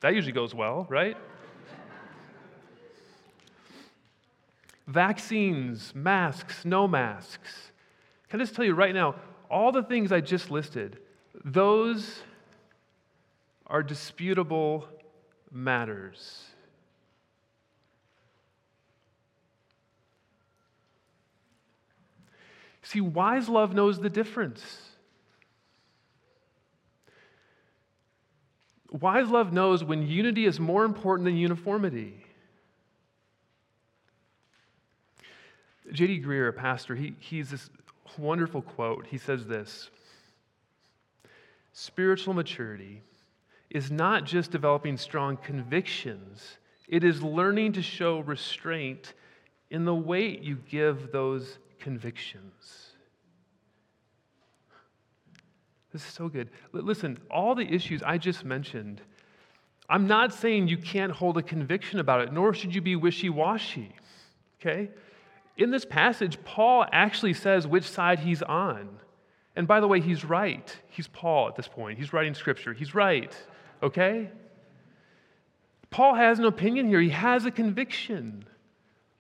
That 0.01 0.15
usually 0.15 0.33
goes 0.33 0.55
well, 0.55 0.87
right? 0.89 1.17
Vaccines, 4.87 5.93
masks, 5.95 6.65
no 6.65 6.87
masks. 6.87 7.73
Can 8.29 8.41
I 8.41 8.45
just 8.45 8.55
tell 8.55 8.65
you 8.65 8.75
right 8.75 8.95
now, 8.95 9.17
all 9.51 9.73
the 9.73 9.83
things 9.83 10.13
I 10.13 10.21
just 10.21 10.51
listed, 10.51 10.99
those 11.45 12.23
are 13.67 13.83
disputable 13.83 14.89
matters. 15.51 16.45
See, 22.83 23.01
wise 23.01 23.49
love 23.49 23.75
knows 23.75 23.99
the 23.99 24.11
difference. 24.11 24.63
Wise 29.01 29.29
love 29.29 29.53
knows 29.53 29.85
when 29.85 30.07
unity 30.07 30.47
is 30.47 30.59
more 30.59 30.85
important 30.85 31.27
than 31.27 31.37
uniformity. 31.37 32.15
J.D. 35.93 36.23
Greear, 36.23 36.49
a 36.49 36.53
pastor, 36.53 36.95
he, 36.95 37.15
he's 37.21 37.51
this 37.51 37.69
wonderful 38.19 38.63
quote. 38.63 39.07
He 39.07 39.19
says 39.19 39.47
this 39.47 39.91
Spiritual 41.73 42.33
maturity 42.33 43.03
is 43.71 43.91
not 43.91 44.25
just 44.25 44.51
developing 44.51 44.97
strong 44.97 45.37
convictions, 45.37 46.57
it 46.89 47.05
is 47.05 47.23
learning 47.23 47.73
to 47.75 47.83
show 47.83 48.21
restraint 48.21 49.13
in 49.71 49.85
the 49.85 49.95
weight 49.95 50.41
you 50.41 50.57
give 50.71 51.13
those 51.13 51.59
convictions. 51.81 52.86
This 55.97 56.09
is 56.09 56.13
so 56.13 56.29
good. 56.29 56.51
Listen, 56.73 57.19
all 57.31 57.55
the 57.55 57.67
issues 57.67 58.03
I 58.03 58.19
just 58.19 58.45
mentioned, 58.45 59.01
I'm 59.89 60.07
not 60.07 60.35
saying 60.35 60.69
you 60.69 60.77
can't 60.77 61.11
hold 61.11 61.39
a 61.39 61.43
conviction 61.43 62.01
about 62.01 62.21
it, 62.21 62.35
nor 62.35 62.53
should 62.53 62.75
you 62.75 62.83
be 62.83 62.97
wishy 62.97 63.31
washy. 63.31 63.95
Okay? 64.61 64.91
In 65.57 65.71
this 65.71 65.87
passage, 65.87 66.37
Paul 66.45 66.85
actually 66.93 67.33
says 67.33 67.67
which 67.67 67.89
side 67.89 68.19
he's 68.19 68.43
on. 68.43 68.91
And 69.57 69.67
by 69.67 69.81
the 69.81 69.89
way, 69.89 70.01
he's 70.01 70.23
right. 70.23 70.77
He's 70.91 71.09
Paul 71.09 71.49
at 71.49 71.57
this 71.57 71.67
point. 71.67 71.99
He's 71.99 72.13
writing 72.13 72.35
scripture. 72.35 72.75
He's 72.75 72.95
right. 72.95 73.35
Okay? 73.83 74.29
Paul 75.89 76.15
has 76.15 76.39
an 76.39 76.45
opinion 76.45 76.89
here, 76.89 77.01
he 77.01 77.09
has 77.09 77.47
a 77.47 77.51
conviction. 77.51 78.45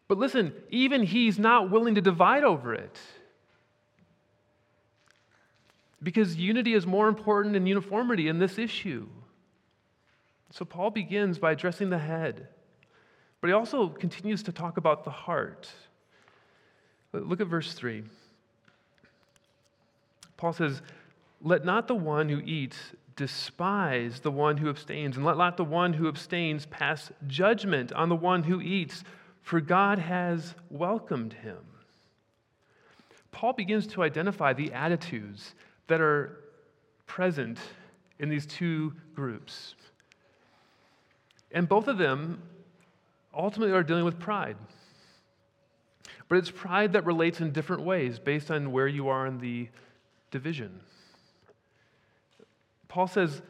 But 0.08 0.18
listen, 0.18 0.52
even 0.68 1.04
he's 1.04 1.38
not 1.38 1.70
willing 1.70 1.94
to 1.94 2.02
divide 2.02 2.44
over 2.44 2.74
it. 2.74 3.00
Because 6.06 6.36
unity 6.36 6.72
is 6.72 6.86
more 6.86 7.08
important 7.08 7.52
than 7.54 7.66
uniformity 7.66 8.28
in 8.28 8.38
this 8.38 8.58
issue. 8.58 9.08
So 10.52 10.64
Paul 10.64 10.90
begins 10.90 11.36
by 11.40 11.50
addressing 11.50 11.90
the 11.90 11.98
head, 11.98 12.46
but 13.40 13.48
he 13.48 13.52
also 13.52 13.88
continues 13.88 14.44
to 14.44 14.52
talk 14.52 14.76
about 14.76 15.02
the 15.02 15.10
heart. 15.10 15.68
Look 17.12 17.40
at 17.40 17.48
verse 17.48 17.72
3. 17.72 18.04
Paul 20.36 20.52
says, 20.52 20.80
Let 21.42 21.64
not 21.64 21.88
the 21.88 21.96
one 21.96 22.28
who 22.28 22.38
eats 22.38 22.78
despise 23.16 24.20
the 24.20 24.30
one 24.30 24.58
who 24.58 24.68
abstains, 24.68 25.16
and 25.16 25.26
let 25.26 25.36
not 25.36 25.56
the 25.56 25.64
one 25.64 25.92
who 25.92 26.06
abstains 26.06 26.66
pass 26.66 27.10
judgment 27.26 27.92
on 27.92 28.10
the 28.10 28.14
one 28.14 28.44
who 28.44 28.60
eats, 28.60 29.02
for 29.42 29.60
God 29.60 29.98
has 29.98 30.54
welcomed 30.70 31.32
him. 31.32 31.58
Paul 33.32 33.54
begins 33.54 33.88
to 33.88 34.04
identify 34.04 34.52
the 34.52 34.72
attitudes 34.72 35.56
that 35.88 36.00
are 36.00 36.44
present 37.06 37.58
in 38.18 38.28
these 38.28 38.46
two 38.46 38.92
groups. 39.14 39.74
And 41.52 41.68
both 41.68 41.88
of 41.88 41.98
them 41.98 42.42
ultimately 43.34 43.74
are 43.74 43.82
dealing 43.82 44.04
with 44.04 44.18
pride. 44.18 44.56
But 46.28 46.38
it's 46.38 46.50
pride 46.50 46.94
that 46.94 47.04
relates 47.04 47.40
in 47.40 47.52
different 47.52 47.82
ways 47.82 48.18
based 48.18 48.50
on 48.50 48.72
where 48.72 48.88
you 48.88 49.08
are 49.08 49.26
in 49.26 49.38
the 49.38 49.68
division. 50.30 50.80
Paul 52.88 53.06
says, 53.06 53.42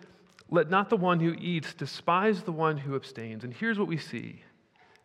Let 0.50 0.68
not 0.68 0.90
the 0.90 0.96
one 0.96 1.20
who 1.20 1.34
eats 1.38 1.72
despise 1.72 2.42
the 2.42 2.52
one 2.52 2.76
who 2.76 2.94
abstains. 2.94 3.44
And 3.44 3.54
here's 3.54 3.78
what 3.78 3.88
we 3.88 3.96
see 3.96 4.42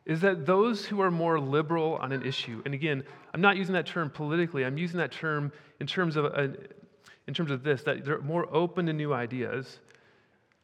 is 0.05 0.21
that 0.21 0.47
those 0.47 0.85
who 0.85 0.99
are 0.99 1.11
more 1.11 1.39
liberal 1.39 1.95
on 1.97 2.11
an 2.11 2.25
issue, 2.25 2.61
and 2.65 2.73
again, 2.73 3.03
I'm 3.33 3.41
not 3.41 3.55
using 3.55 3.73
that 3.73 3.85
term 3.85 4.09
politically, 4.09 4.65
I'm 4.65 4.77
using 4.77 4.97
that 4.97 5.11
term 5.11 5.51
in 5.79 5.85
terms 5.85 6.15
of, 6.15 6.25
a, 6.25 6.55
in 7.27 7.33
terms 7.33 7.51
of 7.51 7.63
this, 7.63 7.83
that 7.83 8.03
they're 8.03 8.21
more 8.21 8.47
open 8.53 8.85
to 8.87 8.93
new 8.93 9.13
ideas. 9.13 9.79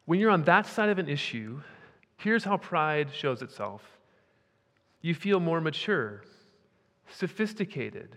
When 0.06 0.20
you're 0.20 0.30
on 0.30 0.44
that 0.44 0.66
side 0.66 0.88
of 0.88 0.98
an 0.98 1.08
issue, 1.08 1.60
here's 2.16 2.44
how 2.44 2.56
pride 2.56 3.08
shows 3.12 3.42
itself 3.42 3.82
you 5.00 5.14
feel 5.14 5.38
more 5.38 5.60
mature, 5.60 6.24
sophisticated, 7.10 8.16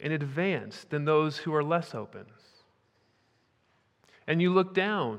and 0.00 0.12
advanced 0.12 0.90
than 0.90 1.04
those 1.04 1.38
who 1.38 1.54
are 1.54 1.64
less 1.64 1.94
open. 1.94 2.26
And 4.26 4.40
you 4.40 4.52
look 4.52 4.74
down 4.74 5.18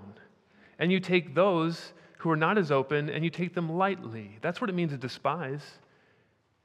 and 0.79 0.91
you 0.91 0.99
take 0.99 1.33
those 1.33 1.93
who 2.19 2.29
are 2.29 2.35
not 2.35 2.57
as 2.57 2.71
open 2.71 3.09
and 3.09 3.23
you 3.23 3.29
take 3.29 3.53
them 3.55 3.69
lightly. 3.69 4.37
That's 4.41 4.61
what 4.61 4.69
it 4.69 4.73
means 4.73 4.91
to 4.91 4.97
despise. 4.97 5.63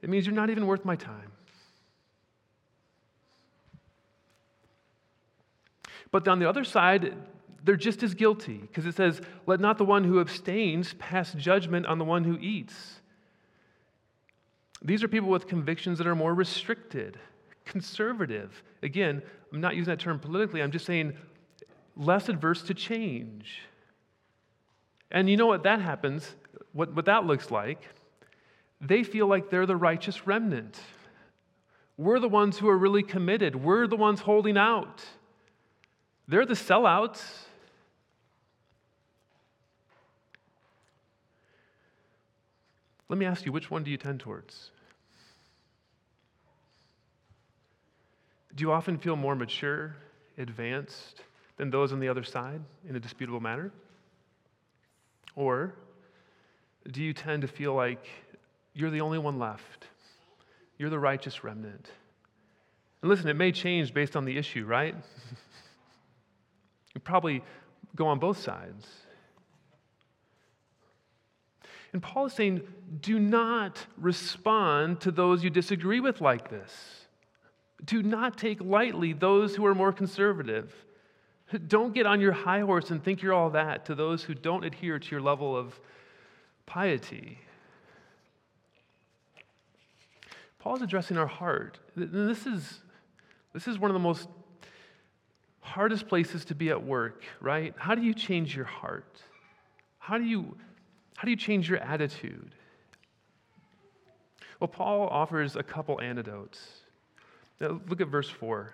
It 0.01 0.09
means 0.09 0.25
you're 0.25 0.35
not 0.35 0.49
even 0.49 0.67
worth 0.67 0.85
my 0.85 0.95
time. 0.95 1.31
But 6.11 6.27
on 6.27 6.39
the 6.39 6.47
other 6.47 6.63
side, 6.63 7.13
they're 7.63 7.75
just 7.75 8.03
as 8.03 8.13
guilty 8.13 8.57
because 8.57 8.85
it 8.85 8.95
says, 8.95 9.21
Let 9.45 9.59
not 9.59 9.77
the 9.77 9.85
one 9.85 10.03
who 10.03 10.19
abstains 10.19 10.93
pass 10.93 11.33
judgment 11.33 11.85
on 11.85 11.97
the 11.97 12.05
one 12.05 12.23
who 12.23 12.37
eats. 12.39 13.01
These 14.81 15.03
are 15.03 15.07
people 15.07 15.29
with 15.29 15.47
convictions 15.47 15.97
that 15.97 16.07
are 16.07 16.15
more 16.15 16.33
restricted, 16.33 17.19
conservative. 17.65 18.63
Again, 18.83 19.21
I'm 19.51 19.59
not 19.59 19.75
using 19.75 19.91
that 19.91 19.99
term 19.99 20.19
politically, 20.19 20.61
I'm 20.61 20.71
just 20.71 20.85
saying 20.85 21.13
less 21.95 22.29
adverse 22.29 22.61
to 22.63 22.73
change. 22.73 23.61
And 25.09 25.29
you 25.29 25.37
know 25.37 25.47
what 25.47 25.63
that 25.63 25.81
happens, 25.81 26.35
what, 26.73 26.93
what 26.93 27.05
that 27.05 27.25
looks 27.25 27.49
like? 27.49 27.87
They 28.79 29.03
feel 29.03 29.27
like 29.27 29.49
they're 29.49 29.65
the 29.65 29.75
righteous 29.75 30.27
remnant. 30.27 30.79
We're 31.97 32.19
the 32.19 32.29
ones 32.29 32.59
who 32.59 32.69
are 32.69 32.77
really 32.77 33.01
committed. 33.01 33.55
We're 33.55 33.87
the 33.87 33.95
ones 33.95 34.19
holding 34.19 34.57
out. 34.57 35.03
They're 36.27 36.45
the 36.45 36.53
sellouts. 36.53 37.21
Let 43.09 43.17
me 43.17 43.25
ask 43.25 43.45
you, 43.45 43.51
which 43.51 43.71
one 43.71 43.83
do 43.83 43.91
you 43.91 43.97
tend 43.97 44.19
towards? 44.19 44.71
Do 48.55 48.63
you 48.63 48.71
often 48.71 48.97
feel 48.97 49.15
more 49.15 49.35
mature, 49.35 49.95
advanced 50.37 51.21
than 51.57 51.69
those 51.69 51.93
on 51.93 51.99
the 51.99 52.09
other 52.09 52.23
side 52.23 52.61
in 52.89 52.95
a 52.95 52.99
disputable 52.99 53.39
matter? 53.39 53.71
Or 55.35 55.75
do 56.91 57.01
you 57.01 57.13
tend 57.13 57.43
to 57.43 57.47
feel 57.47 57.73
like 57.73 58.07
you're 58.73 58.89
the 58.89 59.01
only 59.01 59.19
one 59.19 59.39
left? 59.39 59.85
You're 60.77 60.89
the 60.89 60.99
righteous 60.99 61.43
remnant. 61.43 61.89
And 63.01 63.09
listen, 63.09 63.27
it 63.29 63.35
may 63.35 63.51
change 63.51 63.93
based 63.93 64.15
on 64.15 64.25
the 64.25 64.37
issue, 64.37 64.65
right? 64.65 64.95
you 66.97 67.01
probably 67.01 67.43
go 67.95 68.07
on 68.07 68.17
both 68.17 68.39
sides. 68.39 68.87
And 71.93 72.01
Paul 72.01 72.25
is 72.25 72.33
saying, 72.33 72.61
do 73.01 73.19
not 73.19 73.85
respond 73.97 74.99
to 75.01 75.11
those 75.11 75.43
you 75.43 75.51
disagree 75.51 75.99
with 75.99 76.21
like 76.21 76.49
this. 76.49 77.05
Do 77.85 78.01
not 78.01 78.35
take 78.35 78.59
lightly 78.61 79.13
those 79.13 79.55
who 79.55 79.63
are 79.67 79.75
more 79.75 79.93
conservative. 79.93 80.73
Don't 81.67 81.93
get 81.93 82.07
on 82.07 82.19
your 82.19 82.31
high 82.31 82.61
horse 82.61 82.89
and 82.89 83.03
think 83.03 83.21
you're 83.21 83.31
all 83.31 83.51
that 83.51 83.85
to 83.85 83.93
those 83.93 84.23
who 84.23 84.33
don't 84.33 84.65
adhere 84.65 84.97
to 84.97 85.11
your 85.11 85.21
level 85.21 85.55
of 85.55 85.79
piety. 86.65 87.37
Paul's 90.57 90.81
addressing 90.81 91.15
our 91.15 91.27
heart. 91.27 91.77
This 91.95 92.47
is, 92.47 92.79
this 93.53 93.67
is 93.67 93.77
one 93.77 93.91
of 93.91 93.93
the 93.93 93.99
most 93.99 94.27
hardest 95.77 96.07
places 96.07 96.43
to 96.45 96.55
be 96.55 96.71
at 96.71 96.83
work, 96.83 97.23
right? 97.39 97.71
How 97.77 97.93
do 97.93 98.01
you 98.01 98.15
change 98.15 98.55
your 98.55 98.65
heart? 98.65 99.21
How 99.99 100.17
do 100.17 100.23
you, 100.23 100.57
how 101.15 101.25
do 101.25 101.29
you 101.29 101.37
change 101.37 101.69
your 101.69 101.77
attitude? 101.77 102.49
Well, 104.59 104.69
Paul 104.69 105.07
offers 105.07 105.55
a 105.55 105.61
couple 105.61 106.01
antidotes. 106.01 106.59
Now, 107.61 107.79
look 107.87 108.01
at 108.01 108.07
verse 108.07 108.27
4. 108.27 108.73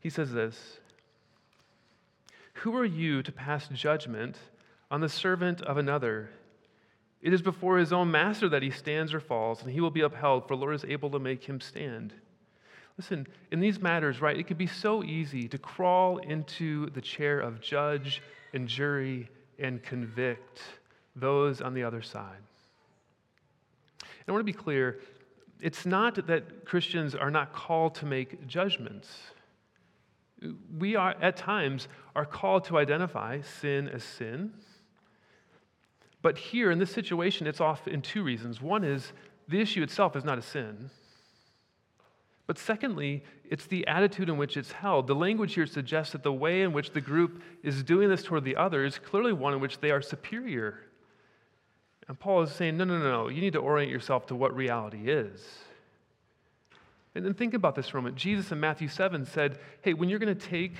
He 0.00 0.08
says 0.08 0.30
this 0.30 0.78
who 2.52 2.76
are 2.76 2.84
you 2.84 3.24
to 3.24 3.32
pass 3.32 3.66
judgment 3.66 4.36
on 4.88 5.00
the 5.00 5.08
servant 5.08 5.62
of 5.62 5.78
another? 5.78 6.30
It 7.20 7.32
is 7.32 7.42
before 7.42 7.78
his 7.78 7.92
own 7.92 8.08
master 8.12 8.48
that 8.50 8.62
he 8.62 8.70
stands 8.70 9.12
or 9.12 9.20
falls, 9.20 9.62
and 9.62 9.72
he 9.72 9.80
will 9.80 9.90
be 9.90 10.02
upheld, 10.02 10.46
for 10.46 10.54
the 10.54 10.60
Lord 10.60 10.76
is 10.76 10.84
able 10.84 11.10
to 11.10 11.18
make 11.18 11.42
him 11.42 11.60
stand. 11.60 12.14
Listen, 13.00 13.26
in 13.50 13.60
these 13.60 13.80
matters, 13.80 14.20
right, 14.20 14.36
it 14.36 14.46
can 14.46 14.58
be 14.58 14.66
so 14.66 15.02
easy 15.02 15.48
to 15.48 15.56
crawl 15.56 16.18
into 16.18 16.90
the 16.90 17.00
chair 17.00 17.40
of 17.40 17.58
judge 17.62 18.20
and 18.52 18.68
jury 18.68 19.26
and 19.58 19.82
convict 19.82 20.60
those 21.16 21.62
on 21.62 21.72
the 21.72 21.82
other 21.82 22.02
side. 22.02 22.42
And 24.02 24.28
I 24.28 24.32
want 24.32 24.40
to 24.40 24.52
be 24.52 24.52
clear 24.52 25.00
it's 25.62 25.86
not 25.86 26.26
that 26.26 26.66
Christians 26.66 27.14
are 27.14 27.30
not 27.30 27.54
called 27.54 27.94
to 27.94 28.04
make 28.04 28.46
judgments. 28.46 29.08
We 30.78 30.94
are, 30.94 31.16
at 31.22 31.38
times, 31.38 31.88
are 32.14 32.26
called 32.26 32.64
to 32.64 32.76
identify 32.76 33.40
sin 33.40 33.88
as 33.88 34.04
sin. 34.04 34.52
But 36.20 36.36
here, 36.36 36.70
in 36.70 36.78
this 36.78 36.90
situation, 36.90 37.46
it's 37.46 37.62
off 37.62 37.88
in 37.88 38.02
two 38.02 38.22
reasons. 38.22 38.60
One 38.60 38.84
is 38.84 39.14
the 39.48 39.58
issue 39.58 39.82
itself 39.82 40.16
is 40.16 40.24
not 40.24 40.36
a 40.36 40.42
sin. 40.42 40.90
But 42.50 42.58
secondly, 42.58 43.22
it's 43.48 43.66
the 43.66 43.86
attitude 43.86 44.28
in 44.28 44.36
which 44.36 44.56
it's 44.56 44.72
held. 44.72 45.06
The 45.06 45.14
language 45.14 45.54
here 45.54 45.68
suggests 45.68 46.14
that 46.14 46.24
the 46.24 46.32
way 46.32 46.62
in 46.62 46.72
which 46.72 46.90
the 46.90 47.00
group 47.00 47.40
is 47.62 47.84
doing 47.84 48.08
this 48.08 48.24
toward 48.24 48.42
the 48.42 48.56
other 48.56 48.84
is 48.84 48.98
clearly 48.98 49.32
one 49.32 49.54
in 49.54 49.60
which 49.60 49.78
they 49.78 49.92
are 49.92 50.02
superior. 50.02 50.80
And 52.08 52.18
Paul 52.18 52.42
is 52.42 52.50
saying, 52.50 52.76
no, 52.76 52.82
no, 52.82 52.98
no, 52.98 53.08
no. 53.08 53.28
You 53.28 53.40
need 53.40 53.52
to 53.52 53.60
orient 53.60 53.92
yourself 53.92 54.26
to 54.26 54.34
what 54.34 54.52
reality 54.52 55.08
is. 55.08 55.40
And 57.14 57.24
then 57.24 57.34
think 57.34 57.54
about 57.54 57.76
this 57.76 57.88
for 57.88 57.98
a 57.98 58.02
moment. 58.02 58.16
Jesus 58.16 58.50
in 58.50 58.58
Matthew 58.58 58.88
7 58.88 59.26
said, 59.26 59.60
Hey, 59.82 59.94
when 59.94 60.08
you're 60.08 60.18
going 60.18 60.36
to 60.36 60.48
take 60.48 60.72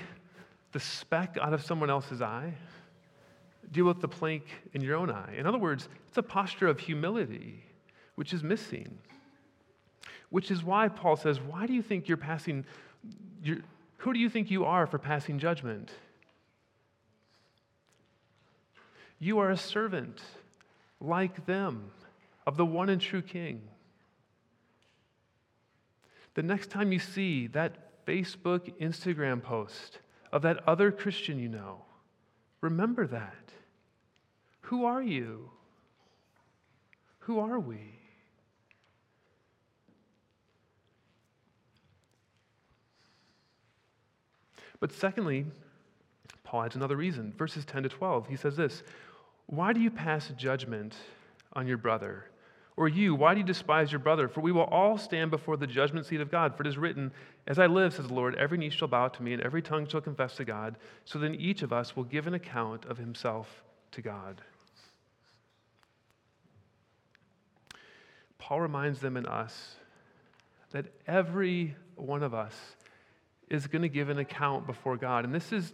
the 0.73 0.79
speck 0.81 1.37
out 1.41 1.53
of 1.53 1.63
someone 1.63 1.89
else's 1.89 2.21
eye, 2.21 2.53
deal 3.71 3.85
with 3.85 4.01
the 4.01 4.09
plank 4.09 4.43
in 4.73 4.81
your 4.81 4.97
own 4.97 5.09
eye. 5.09 5.35
In 5.37 5.47
other 5.47 5.57
words, 5.57 5.87
it's 6.09 6.17
a 6.17 6.23
posture 6.23 6.67
of 6.67 6.81
humility, 6.81 7.63
which 8.15 8.33
is 8.33 8.43
missing. 8.43 8.97
Which 10.31 10.49
is 10.49 10.63
why 10.63 10.87
Paul 10.87 11.17
says, 11.17 11.39
Why 11.39 11.67
do 11.67 11.73
you 11.73 11.83
think 11.83 12.07
you're 12.07 12.17
passing, 12.17 12.65
you're, 13.43 13.59
who 13.97 14.13
do 14.13 14.19
you 14.19 14.29
think 14.29 14.49
you 14.49 14.65
are 14.65 14.87
for 14.87 14.97
passing 14.97 15.37
judgment? 15.37 15.91
You 19.19 19.37
are 19.37 19.51
a 19.51 19.57
servant 19.57 20.19
like 20.99 21.45
them 21.45 21.91
of 22.47 22.57
the 22.57 22.65
one 22.65 22.89
and 22.89 22.99
true 22.99 23.21
King. 23.21 23.61
The 26.33 26.43
next 26.43 26.71
time 26.71 26.91
you 26.91 26.99
see 26.99 27.47
that 27.47 28.05
Facebook, 28.05 28.73
Instagram 28.79 29.43
post 29.43 29.99
of 30.31 30.41
that 30.43 30.67
other 30.67 30.91
Christian 30.91 31.37
you 31.37 31.49
know, 31.49 31.83
remember 32.61 33.05
that. 33.05 33.51
Who 34.61 34.85
are 34.85 35.03
you? 35.03 35.51
Who 37.19 37.39
are 37.39 37.59
we? 37.59 38.00
But 44.81 44.91
secondly, 44.91 45.45
Paul 46.43 46.63
adds 46.63 46.75
another 46.75 46.97
reason. 46.97 47.33
Verses 47.37 47.63
10 47.63 47.83
to 47.83 47.89
12, 47.89 48.27
he 48.27 48.35
says 48.35 48.57
this 48.57 48.83
Why 49.45 49.71
do 49.71 49.79
you 49.79 49.89
pass 49.89 50.33
judgment 50.35 50.95
on 51.53 51.65
your 51.65 51.77
brother? 51.77 52.25
Or 52.77 52.87
you, 52.87 53.13
why 53.13 53.33
do 53.33 53.41
you 53.41 53.45
despise 53.45 53.91
your 53.91 53.99
brother? 53.99 54.27
For 54.27 54.41
we 54.41 54.51
will 54.51 54.63
all 54.63 54.97
stand 54.97 55.29
before 55.29 55.55
the 55.55 55.67
judgment 55.67 56.05
seat 56.05 56.21
of 56.21 56.31
God. 56.31 56.55
For 56.55 56.63
it 56.63 56.67
is 56.67 56.77
written, 56.77 57.11
As 57.45 57.59
I 57.59 57.67
live, 57.67 57.93
says 57.93 58.07
the 58.07 58.13
Lord, 58.13 58.33
every 58.35 58.57
knee 58.57 58.69
shall 58.69 58.87
bow 58.87 59.09
to 59.09 59.23
me, 59.23 59.33
and 59.33 59.41
every 59.43 59.61
tongue 59.61 59.87
shall 59.87 60.01
confess 60.01 60.35
to 60.37 60.45
God. 60.45 60.77
So 61.05 61.19
then 61.19 61.35
each 61.35 61.61
of 61.61 61.71
us 61.71 61.95
will 61.95 62.05
give 62.05 62.27
an 62.27 62.33
account 62.33 62.85
of 62.85 62.97
himself 62.97 63.63
to 63.91 64.01
God. 64.01 64.41
Paul 68.39 68.61
reminds 68.61 68.99
them 68.99 69.15
and 69.15 69.27
us 69.27 69.75
that 70.71 70.87
every 71.05 71.75
one 71.95 72.23
of 72.23 72.33
us 72.33 72.55
is 73.51 73.67
going 73.67 73.81
to 73.81 73.89
give 73.89 74.07
an 74.07 74.17
account 74.17 74.65
before 74.65 74.95
God. 74.95 75.25
And 75.25 75.35
this 75.35 75.51
is, 75.51 75.73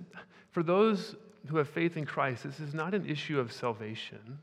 for 0.50 0.64
those 0.64 1.16
who 1.46 1.58
have 1.58 1.70
faith 1.70 1.96
in 1.96 2.06
Christ, 2.06 2.44
this 2.44 2.60
is 2.60 2.74
not 2.74 2.96
an 2.96 3.08
issue 3.08 3.40
of 3.40 3.54
salvation. 3.54 4.40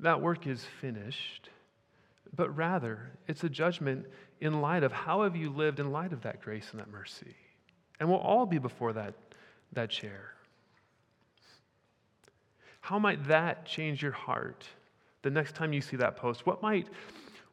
That 0.00 0.20
work 0.20 0.46
is 0.46 0.62
finished. 0.62 1.48
But 2.36 2.54
rather, 2.54 3.10
it's 3.26 3.44
a 3.44 3.48
judgment 3.48 4.06
in 4.42 4.60
light 4.60 4.82
of 4.82 4.92
how 4.92 5.22
have 5.22 5.36
you 5.36 5.48
lived 5.48 5.80
in 5.80 5.90
light 5.90 6.12
of 6.12 6.20
that 6.22 6.42
grace 6.42 6.68
and 6.70 6.80
that 6.80 6.90
mercy. 6.90 7.34
And 7.98 8.10
we'll 8.10 8.18
all 8.18 8.44
be 8.44 8.58
before 8.58 8.92
that, 8.92 9.14
that 9.72 9.88
chair. 9.88 10.34
How 12.80 12.98
might 12.98 13.26
that 13.28 13.64
change 13.64 14.02
your 14.02 14.12
heart 14.12 14.66
the 15.22 15.30
next 15.30 15.54
time 15.54 15.72
you 15.72 15.80
see 15.80 15.96
that 15.96 16.16
post? 16.16 16.44
What 16.44 16.60
might, 16.60 16.88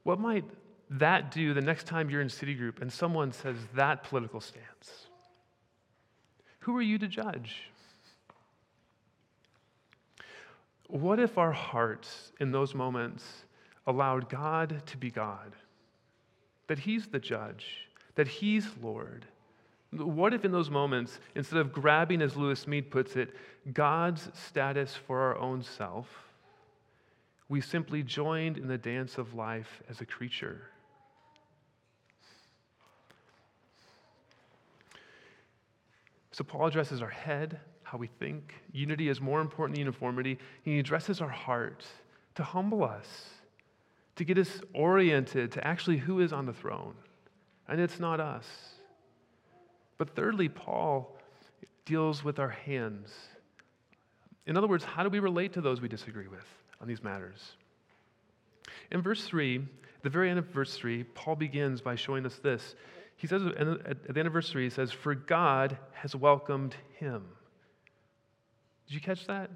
what 0.04 0.20
might 0.20 0.44
that 1.00 1.32
do 1.32 1.54
the 1.54 1.62
next 1.62 1.88
time 1.88 2.10
you're 2.10 2.22
in 2.22 2.30
city 2.30 2.54
group 2.54 2.82
and 2.82 2.92
someone 2.92 3.32
says 3.32 3.58
that 3.76 4.04
political 4.04 4.40
stance? 4.40 5.08
Who 6.60 6.76
are 6.78 6.82
you 6.82 6.98
to 6.98 7.08
judge? 7.08 7.70
What 10.88 11.20
if 11.20 11.38
our 11.38 11.52
hearts 11.52 12.32
in 12.40 12.52
those 12.52 12.74
moments 12.76 13.24
allowed 13.88 14.30
God 14.30 14.84
to 14.88 14.98
be 14.98 15.12
God? 15.12 15.54
That 16.68 16.80
He's 16.80 17.08
the 17.08 17.20
judge, 17.20 17.88
that 18.16 18.28
He's 18.28 18.68
Lord. 18.82 19.26
What 19.92 20.34
if 20.34 20.44
in 20.44 20.52
those 20.52 20.70
moments, 20.70 21.20
instead 21.36 21.60
of 21.60 21.72
grabbing, 21.72 22.22
as 22.22 22.36
Lewis 22.36 22.68
Mead 22.68 22.92
puts 22.92 23.16
it, 23.16 23.36
God's 23.74 24.30
status 24.34 24.96
for 24.96 25.22
our 25.22 25.38
own 25.38 25.64
self, 25.64 26.08
we 27.48 27.62
simply 27.62 28.04
joined 28.04 28.58
in 28.58 28.68
the 28.68 28.78
dance 28.78 29.18
of 29.18 29.36
life 29.36 29.82
as 29.90 30.02
a 30.02 30.06
creature? 30.06 30.70
So 36.36 36.44
Paul 36.44 36.68
addresses 36.68 37.02
our 37.02 37.10
head, 37.10 37.62
how 37.84 37.98
we 37.98 38.08
think. 38.08 38.56
Unity 38.74 39.08
is 39.08 39.22
more 39.22 39.40
important 39.40 39.76
than 39.76 39.86
uniformity. 39.86 40.38
He 40.64 40.80
addresses 40.80 41.22
our 41.22 41.30
heart 41.30 41.86
to 42.34 42.44
humble 42.44 42.84
us, 42.84 43.08
to 44.18 44.26
get 44.26 44.38
us 44.38 44.50
oriented 44.74 45.54
to 45.54 45.66
actually 45.66 45.96
who 45.96 46.20
is 46.20 46.34
on 46.34 46.46
the 46.46 46.52
throne. 46.52 46.96
And 47.70 47.80
it's 47.80 48.02
not 48.02 48.20
us. 48.20 48.46
But 49.98 50.14
thirdly, 50.14 50.50
Paul 50.50 51.18
deals 51.86 52.22
with 52.22 52.38
our 52.38 52.50
hands. 52.50 53.14
In 54.46 54.58
other 54.58 54.68
words, 54.68 54.84
how 54.84 55.04
do 55.04 55.10
we 55.10 55.20
relate 55.20 55.54
to 55.54 55.62
those 55.62 55.80
we 55.80 55.88
disagree 55.88 56.28
with 56.28 56.46
on 56.82 56.88
these 56.90 57.02
matters? 57.02 57.54
In 58.92 59.02
verse 59.02 59.24
3, 59.24 59.66
the 60.02 60.10
very 60.10 60.30
end 60.30 60.40
of 60.40 60.48
verse 60.48 60.76
3, 60.76 61.06
Paul 61.06 61.38
begins 61.38 61.80
by 61.80 61.96
showing 61.96 62.26
us 62.26 62.36
this 62.44 62.76
he 63.18 63.28
says 63.28 63.44
at 63.46 64.14
the 64.14 64.42
3, 64.42 64.64
he 64.64 64.70
says, 64.70 64.92
For 64.92 65.16
God 65.16 65.78
has 65.94 66.16
welcomed 66.16 66.76
him. 67.00 67.24
Did 68.88 68.94
you 68.94 69.02
catch 69.02 69.26
that? 69.28 69.50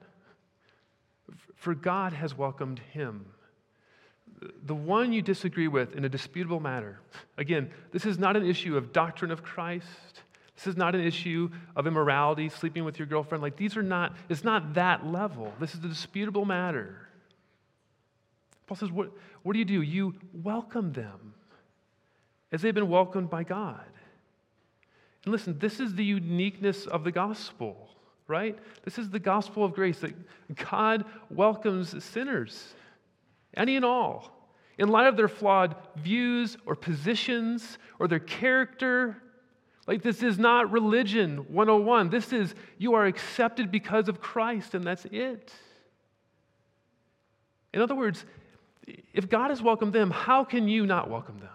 For 1.55 1.75
God 1.75 2.13
has 2.13 2.35
welcomed 2.37 2.79
him. 2.79 3.25
The 4.63 4.75
one 4.75 5.11
you 5.11 5.21
disagree 5.21 5.67
with 5.67 5.95
in 5.95 6.05
a 6.05 6.09
disputable 6.09 6.61
matter. 6.61 6.99
Again, 7.37 7.71
this 7.91 8.05
is 8.05 8.17
not 8.17 8.37
an 8.37 8.45
issue 8.45 8.77
of 8.77 8.93
doctrine 8.93 9.31
of 9.31 9.43
Christ. 9.43 10.23
This 10.55 10.67
is 10.67 10.77
not 10.77 10.95
an 10.95 11.01
issue 11.01 11.49
of 11.75 11.85
immorality, 11.85 12.49
sleeping 12.49 12.85
with 12.85 12.97
your 12.97 13.07
girlfriend. 13.07 13.41
Like 13.41 13.57
these 13.57 13.75
are 13.75 13.83
not, 13.83 14.15
it's 14.29 14.43
not 14.43 14.75
that 14.75 15.05
level. 15.05 15.53
This 15.59 15.75
is 15.75 15.83
a 15.83 15.87
disputable 15.87 16.45
matter. 16.45 16.95
Paul 18.67 18.77
says, 18.77 18.91
What, 18.91 19.11
what 19.43 19.53
do 19.53 19.59
you 19.59 19.65
do? 19.65 19.81
You 19.81 20.15
welcome 20.31 20.93
them 20.93 21.33
as 22.51 22.61
they've 22.61 22.73
been 22.73 22.89
welcomed 22.89 23.29
by 23.29 23.43
God. 23.43 23.83
And 25.25 25.31
listen, 25.31 25.57
this 25.59 25.79
is 25.79 25.95
the 25.95 26.03
uniqueness 26.03 26.85
of 26.87 27.03
the 27.03 27.11
gospel, 27.11 27.89
right? 28.27 28.57
This 28.83 28.97
is 28.97 29.09
the 29.09 29.19
gospel 29.19 29.65
of 29.65 29.73
grace 29.73 29.99
that 29.99 30.13
God 30.71 31.05
welcomes 31.29 32.03
sinners, 32.03 32.73
any 33.55 33.75
and 33.75 33.85
all, 33.85 34.31
in 34.77 34.87
light 34.89 35.07
of 35.07 35.17
their 35.17 35.27
flawed 35.27 35.75
views 35.97 36.57
or 36.65 36.75
positions 36.75 37.77
or 37.99 38.07
their 38.07 38.19
character. 38.19 39.21
Like, 39.87 40.01
this 40.01 40.23
is 40.23 40.39
not 40.39 40.71
religion 40.71 41.45
101. 41.53 42.09
This 42.09 42.31
is 42.31 42.55
you 42.77 42.93
are 42.93 43.05
accepted 43.05 43.71
because 43.71 44.07
of 44.07 44.21
Christ, 44.21 44.73
and 44.73 44.83
that's 44.83 45.05
it. 45.11 45.51
In 47.73 47.81
other 47.81 47.95
words, 47.95 48.25
if 49.13 49.29
God 49.29 49.49
has 49.49 49.61
welcomed 49.61 49.93
them, 49.93 50.09
how 50.09 50.43
can 50.43 50.67
you 50.67 50.85
not 50.85 51.09
welcome 51.09 51.39
them? 51.39 51.49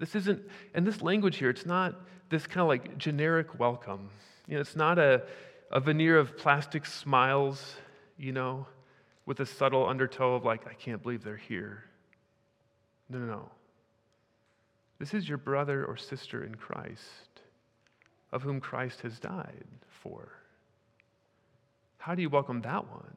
This 0.00 0.14
isn't, 0.14 0.42
and 0.74 0.86
this 0.86 1.02
language 1.02 1.36
here, 1.36 1.50
it's 1.50 1.66
not 1.66 1.94
this 2.30 2.46
kind 2.46 2.62
of 2.62 2.68
like 2.68 2.96
generic 2.96 3.60
welcome. 3.60 4.08
You 4.48 4.54
know, 4.54 4.62
it's 4.62 4.74
not 4.74 4.98
a, 4.98 5.22
a 5.70 5.78
veneer 5.78 6.18
of 6.18 6.38
plastic 6.38 6.86
smiles, 6.86 7.74
you 8.16 8.32
know, 8.32 8.66
with 9.26 9.40
a 9.40 9.46
subtle 9.46 9.86
undertow 9.86 10.34
of 10.34 10.44
like, 10.44 10.66
I 10.66 10.72
can't 10.72 11.02
believe 11.02 11.22
they're 11.22 11.36
here. 11.36 11.84
No, 13.10 13.18
no, 13.18 13.26
no. 13.26 13.50
This 14.98 15.12
is 15.12 15.28
your 15.28 15.38
brother 15.38 15.84
or 15.84 15.98
sister 15.98 16.44
in 16.44 16.54
Christ, 16.54 17.42
of 18.32 18.42
whom 18.42 18.58
Christ 18.58 19.02
has 19.02 19.20
died 19.20 19.66
for. 20.02 20.32
How 21.98 22.14
do 22.14 22.22
you 22.22 22.30
welcome 22.30 22.62
that 22.62 22.88
one? 22.88 23.16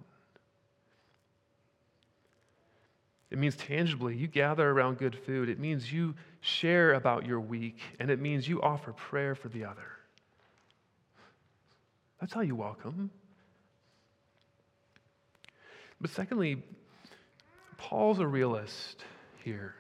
It 3.32 3.38
means 3.38 3.56
tangibly, 3.56 4.18
you 4.18 4.28
gather 4.28 4.70
around 4.70 4.98
good 4.98 5.16
food. 5.16 5.48
It 5.48 5.60
means 5.60 5.92
you 5.92 6.14
share 6.44 6.94
about 6.94 7.26
your 7.26 7.40
week, 7.40 7.80
and 8.00 8.12
it 8.12 8.20
means 8.20 8.48
you 8.50 8.62
offer 8.62 8.92
prayer 8.92 9.34
for 9.34 9.48
the 9.48 9.64
other. 9.64 9.88
That's 12.20 12.34
how 12.34 12.42
you 12.42 12.54
welcome. 12.54 13.10
But 16.02 16.10
secondly, 16.10 16.62
Paul's 17.78 18.20
a 18.20 18.28
realist 18.28 19.06
here. 19.42 19.74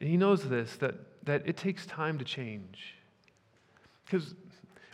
And 0.00 0.08
he 0.08 0.16
knows 0.16 0.48
this 0.48 0.76
that, 0.78 0.94
that 1.24 1.46
it 1.46 1.56
takes 1.56 1.86
time 1.86 2.18
to 2.18 2.24
change. 2.24 2.96
Because 4.04 4.34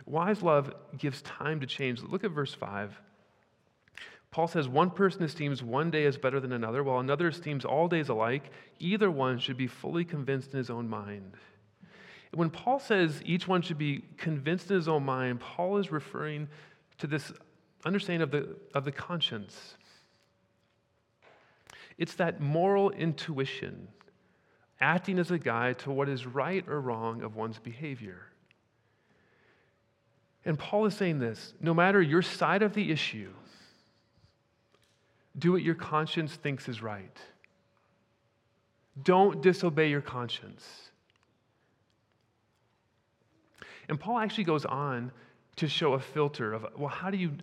wise 0.05 0.43
love 0.43 0.71
gives 0.95 1.23
time 1.23 1.59
to 1.61 1.65
change. 1.65 2.03
Look 2.03 2.23
at 2.23 2.29
verse 2.29 2.53
5. 2.53 2.95
Paul 4.31 4.47
says 4.47 4.67
one 4.67 4.91
person 4.91 5.23
esteems 5.23 5.63
one 5.63 5.89
day 5.89 6.05
as 6.05 6.17
better 6.17 6.39
than 6.39 6.51
another, 6.51 6.83
while 6.83 6.99
another 6.99 7.29
esteems 7.29 7.65
all 7.65 7.87
days 7.87 8.09
alike. 8.09 8.51
Either 8.79 9.09
one 9.09 9.39
should 9.39 9.57
be 9.57 9.67
fully 9.67 10.05
convinced 10.05 10.51
in 10.51 10.57
his 10.57 10.69
own 10.69 10.87
mind. 10.87 11.33
When 12.33 12.49
Paul 12.49 12.79
says 12.79 13.21
each 13.25 13.47
one 13.47 13.61
should 13.61 13.77
be 13.77 14.03
convinced 14.17 14.69
in 14.69 14.75
his 14.75 14.87
own 14.87 15.03
mind, 15.05 15.39
Paul 15.39 15.77
is 15.77 15.91
referring 15.91 16.49
to 16.99 17.07
this 17.07 17.31
understanding 17.85 18.21
of 18.21 18.31
the, 18.31 18.55
of 18.73 18.85
the 18.85 18.91
conscience. 18.91 19.75
It's 21.97 22.15
that 22.15 22.41
moral 22.41 22.91
intuition, 22.91 23.87
acting 24.79 25.19
as 25.19 25.31
a 25.31 25.39
guide 25.39 25.79
to 25.79 25.91
what 25.91 26.09
is 26.09 26.25
right 26.25 26.67
or 26.67 26.79
wrong 26.81 27.23
of 27.23 27.35
one's 27.35 27.59
behavior. 27.59 28.27
And 30.45 30.59
Paul 30.59 30.85
is 30.85 30.95
saying 30.95 31.19
this 31.19 31.53
no 31.59 31.73
matter 31.73 32.01
your 32.01 32.21
side 32.21 32.61
of 32.61 32.73
the 32.73 32.91
issue, 32.91 33.31
do 35.37 35.51
what 35.51 35.61
your 35.61 35.75
conscience 35.75 36.35
thinks 36.35 36.67
is 36.67 36.81
right. 36.81 37.17
Don't 39.03 39.41
disobey 39.41 39.89
your 39.89 40.01
conscience. 40.01 40.65
And 43.89 43.99
Paul 43.99 44.19
actually 44.19 44.43
goes 44.43 44.65
on 44.65 45.11
to 45.57 45.67
show 45.67 45.93
a 45.93 45.99
filter 45.99 46.53
of, 46.53 46.65
well, 46.77 46.89
how 46.89 47.09
do 47.09 47.17
you, 47.17 47.33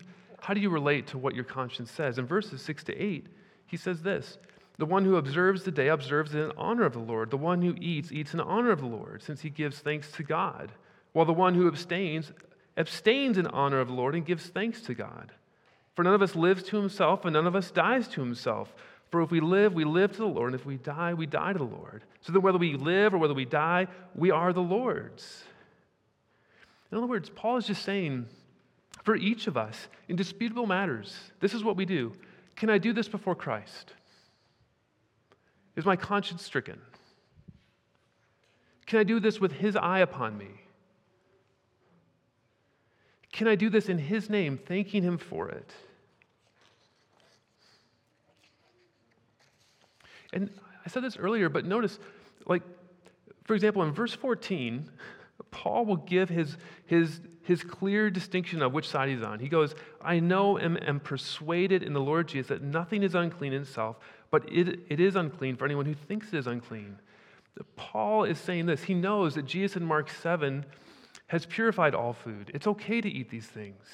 how 0.41 0.55
do 0.55 0.61
you 0.61 0.71
relate 0.71 1.07
to 1.09 1.19
what 1.19 1.35
your 1.35 1.45
conscience 1.45 1.91
says? 1.91 2.19
In 2.19 2.27
verses 2.27 2.61
6 2.63 2.85
to 2.85 2.97
8, 2.97 3.27
he 3.67 3.77
says 3.77 4.03
this 4.03 4.39
The 4.79 4.87
one 4.87 5.05
who 5.05 5.17
observes 5.17 5.65
the 5.65 5.71
day 5.71 5.89
observes 5.89 6.35
it 6.35 6.41
in 6.41 6.53
honor 6.57 6.85
of 6.85 6.93
the 6.93 6.99
Lord. 6.99 7.31
The 7.31 7.37
one 7.37 7.63
who 7.63 7.75
eats, 7.81 8.13
eats 8.13 8.35
in 8.35 8.41
honor 8.41 8.73
of 8.73 8.81
the 8.81 8.87
Lord, 8.87 9.23
since 9.23 9.41
he 9.41 9.51
gives 9.51 9.79
thanks 9.79 10.11
to 10.13 10.23
God. 10.23 10.73
While 11.13 11.27
the 11.27 11.33
one 11.33 11.55
who 11.55 11.69
abstains, 11.69 12.33
abstains 12.77 13.39
in 13.39 13.47
honor 13.47 13.81
of 13.81 13.89
the 13.89 13.95
Lord 13.95 14.15
and 14.15 14.27
gives 14.27 14.47
thanks 14.47 14.83
to 14.83 14.95
God. 14.95 15.33
For 15.95 16.03
none 16.03 16.15
of 16.15 16.23
us 16.23 16.35
lives 16.35 16.63
to 16.65 16.77
himself, 16.77 17.25
and 17.25 17.35
none 17.35 17.47
of 17.47 17.55
us 17.55 17.71
dies 17.71 18.09
to 18.09 18.21
himself. 18.21 18.75
For 19.11 19.23
if 19.23 19.31
we 19.31 19.41
live, 19.41 19.75
we 19.75 19.85
live 19.85 20.13
to 20.13 20.19
the 20.19 20.27
Lord, 20.27 20.53
and 20.53 20.61
if 20.61 20.67
we 20.67 20.77
die, 20.77 21.15
we 21.15 21.27
die 21.27 21.53
to 21.53 21.59
the 21.59 21.65
Lord. 21.65 22.03
So 22.21 22.33
that 22.33 22.41
whether 22.41 22.59
we 22.59 22.75
live 22.75 23.15
or 23.15 23.19
whether 23.19 23.35
we 23.35 23.45
die, 23.45 23.87
we 24.15 24.31
are 24.31 24.53
the 24.53 24.61
Lord's. 24.61 25.45
In 26.91 26.99
other 26.99 27.07
words, 27.07 27.31
Paul 27.31 27.59
is 27.59 27.67
just 27.67 27.83
saying, 27.83 28.27
for 29.05 29.15
each 29.15 29.47
of 29.47 29.57
us, 29.57 29.89
in 30.09 30.17
disputable 30.17 30.67
matters, 30.67 31.17
this 31.41 31.55
is 31.55 31.63
what 31.63 31.77
we 31.77 31.85
do. 31.85 32.13
Can 32.57 32.71
I 32.71 32.79
do 32.79 32.93
this 32.93 33.09
before 33.09 33.35
Christ? 33.35 33.93
Is 35.77 35.85
my 35.85 35.97
conscience 35.97 36.43
stricken? 36.43 36.81
Can 38.87 38.99
I 38.99 39.05
do 39.05 39.21
this 39.21 39.41
with 39.41 39.53
his 39.53 39.77
eye 39.77 40.01
upon 40.01 40.37
me? 40.39 40.49
Can 43.35 43.49
I 43.49 43.57
do 43.57 43.69
this 43.69 43.89
in 43.89 43.99
his 43.99 44.31
name, 44.31 44.57
thanking 44.57 45.03
him 45.03 45.19
for 45.19 45.49
it? 45.49 45.69
And 50.33 50.51
I 50.87 50.89
said 50.89 51.03
this 51.03 51.17
earlier, 51.17 51.49
but 51.49 51.65
notice, 51.65 51.99
like, 52.47 52.63
for 53.43 53.55
example, 53.55 53.83
in 53.83 53.91
verse 53.91 54.15
14, 54.15 54.89
Paul 55.51 55.85
will 55.85 55.97
give 55.97 56.29
his, 56.29 56.57
his, 56.87 57.21
his 57.43 57.65
clear 57.65 58.09
distinction 58.09 58.63
of 58.63 58.73
which 58.73 58.89
side 58.89 59.09
he's 59.09 59.23
on. 59.23 59.41
He 59.41 59.49
goes, 59.49 59.75
I 60.01 60.21
know 60.21 60.57
and 60.57 60.81
am 60.87 61.01
persuaded 61.01 61.83
in 61.83 61.93
the 61.93 62.01
Lord 62.01 62.29
Jesus 62.29 62.51
that 62.51 62.63
nothing 62.63 63.03
is 63.03 63.17
unclean 63.17 63.53
in 63.53 63.63
itself, 63.63 63.97
but 64.31 64.49
it, 64.49 64.79
it 64.89 65.01
is 65.01 65.17
unclean 65.17 65.57
for 65.57 65.65
anyone 65.65 65.87
who 65.87 65.95
thinks 65.95 66.29
it 66.29 66.35
is 66.35 66.47
unclean. 66.47 67.01
Paul 67.75 68.23
is 68.23 68.39
saying 68.39 68.67
this. 68.67 68.85
He 68.85 68.95
knows 68.95 69.35
that 69.35 69.45
Jesus 69.45 69.77
in 69.77 69.85
Mark 69.85 70.09
7 70.09 70.65
has 71.29 71.47
purified 71.47 71.95
all 71.95 72.13
food. 72.13 72.51
It's 72.55 72.67
okay 72.67 73.01
to 73.01 73.09
eat 73.09 73.31
these 73.31 73.47
things. 73.47 73.85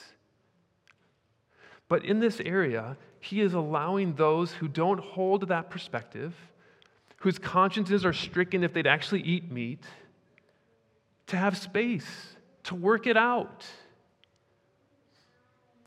But 1.88 2.04
in 2.04 2.20
this 2.20 2.40
area, 2.40 2.96
he 3.20 3.40
is 3.40 3.54
allowing 3.54 4.14
those 4.14 4.52
who 4.52 4.68
don't 4.68 5.00
hold 5.00 5.48
that 5.48 5.70
perspective, 5.70 6.34
whose 7.16 7.38
consciences 7.38 8.04
are 8.04 8.12
stricken 8.12 8.64
if 8.64 8.72
they'd 8.72 8.86
actually 8.86 9.22
eat 9.22 9.50
meat, 9.50 9.84
to 11.26 11.36
have 11.36 11.56
space, 11.56 12.36
to 12.64 12.74
work 12.74 13.06
it 13.06 13.16
out. 13.16 13.66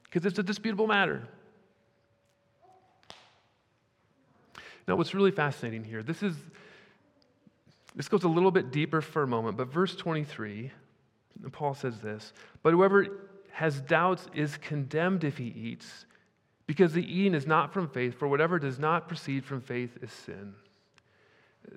Because 0.04 0.26
it's 0.26 0.40
a 0.40 0.44
disputable 0.44 0.88
matter. 0.88 1.28
Now, 4.88 4.96
what's 4.96 5.14
really 5.14 5.32
fascinating 5.32 5.84
here, 5.84 6.04
this 6.04 6.22
is 6.22 6.36
this 7.96 8.08
goes 8.10 8.24
a 8.24 8.28
little 8.28 8.52
bit 8.52 8.72
deeper 8.72 9.02
for 9.02 9.24
a 9.24 9.28
moment, 9.28 9.56
but 9.56 9.68
verse 9.68 9.96
23, 9.96 10.72
Paul 11.52 11.74
says 11.74 12.00
this, 12.00 12.34
but 12.62 12.72
whoever 12.72 13.08
has 13.52 13.82
doubts 13.82 14.28
is 14.34 14.58
condemned 14.58 15.24
if 15.24 15.38
he 15.38 15.48
eats, 15.48 16.06
because 16.66 16.94
the 16.94 17.04
eating 17.04 17.34
is 17.34 17.46
not 17.46 17.74
from 17.74 17.88
faith, 17.88 18.18
for 18.18 18.28
whatever 18.28 18.58
does 18.58 18.80
not 18.80 19.08
proceed 19.08 19.46
from 19.46 19.62
faith 19.62 19.98
is 20.02 20.12
sin. 20.12 20.56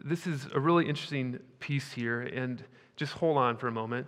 This 0.04 0.26
is 0.26 0.46
a 0.54 0.60
really 0.60 0.88
interesting 0.88 1.38
piece 1.60 1.92
here, 1.92 2.22
and 2.22 2.62
just 2.96 3.12
hold 3.12 3.36
on 3.36 3.56
for 3.56 3.68
a 3.68 3.72
moment. 3.72 4.06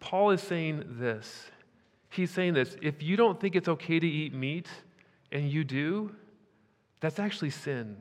Paul 0.00 0.30
is 0.30 0.42
saying 0.42 0.84
this. 0.98 1.50
He's 2.10 2.30
saying 2.30 2.54
this 2.54 2.76
if 2.80 3.02
you 3.02 3.16
don't 3.16 3.40
think 3.40 3.56
it's 3.56 3.68
okay 3.68 3.98
to 3.98 4.06
eat 4.06 4.34
meat, 4.34 4.68
and 5.32 5.50
you 5.50 5.64
do, 5.64 6.14
that's 7.00 7.18
actually 7.18 7.50
sin. 7.50 7.96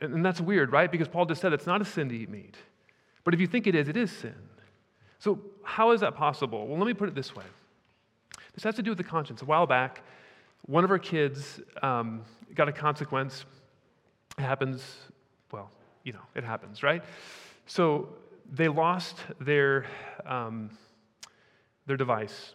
And 0.00 0.24
that's 0.24 0.40
weird, 0.40 0.72
right? 0.72 0.90
Because 0.90 1.08
Paul 1.08 1.26
just 1.26 1.40
said 1.40 1.52
it's 1.52 1.66
not 1.66 1.80
a 1.80 1.84
sin 1.84 2.08
to 2.08 2.16
eat 2.16 2.28
meat. 2.28 2.56
But 3.24 3.34
if 3.34 3.40
you 3.40 3.46
think 3.46 3.66
it 3.66 3.74
is, 3.74 3.88
it 3.88 3.96
is 3.96 4.10
sin. 4.10 4.34
So, 5.18 5.40
how 5.62 5.92
is 5.92 6.02
that 6.02 6.14
possible? 6.14 6.66
Well, 6.66 6.78
let 6.78 6.86
me 6.86 6.94
put 6.94 7.08
it 7.08 7.14
this 7.14 7.34
way 7.34 7.44
this 8.54 8.62
has 8.62 8.76
to 8.76 8.82
do 8.82 8.90
with 8.90 8.98
the 8.98 9.04
conscience. 9.04 9.42
A 9.42 9.44
while 9.44 9.66
back, 9.66 10.02
one 10.66 10.84
of 10.84 10.90
our 10.90 10.98
kids 10.98 11.60
um, 11.82 12.22
got 12.54 12.68
a 12.68 12.72
consequence. 12.72 13.44
It 14.38 14.42
happens, 14.42 14.96
well, 15.50 15.70
you 16.04 16.12
know, 16.12 16.20
it 16.34 16.44
happens, 16.44 16.82
right? 16.82 17.02
So, 17.66 18.08
they 18.52 18.68
lost 18.68 19.16
their, 19.40 19.86
um, 20.26 20.70
their 21.86 21.96
device 21.96 22.54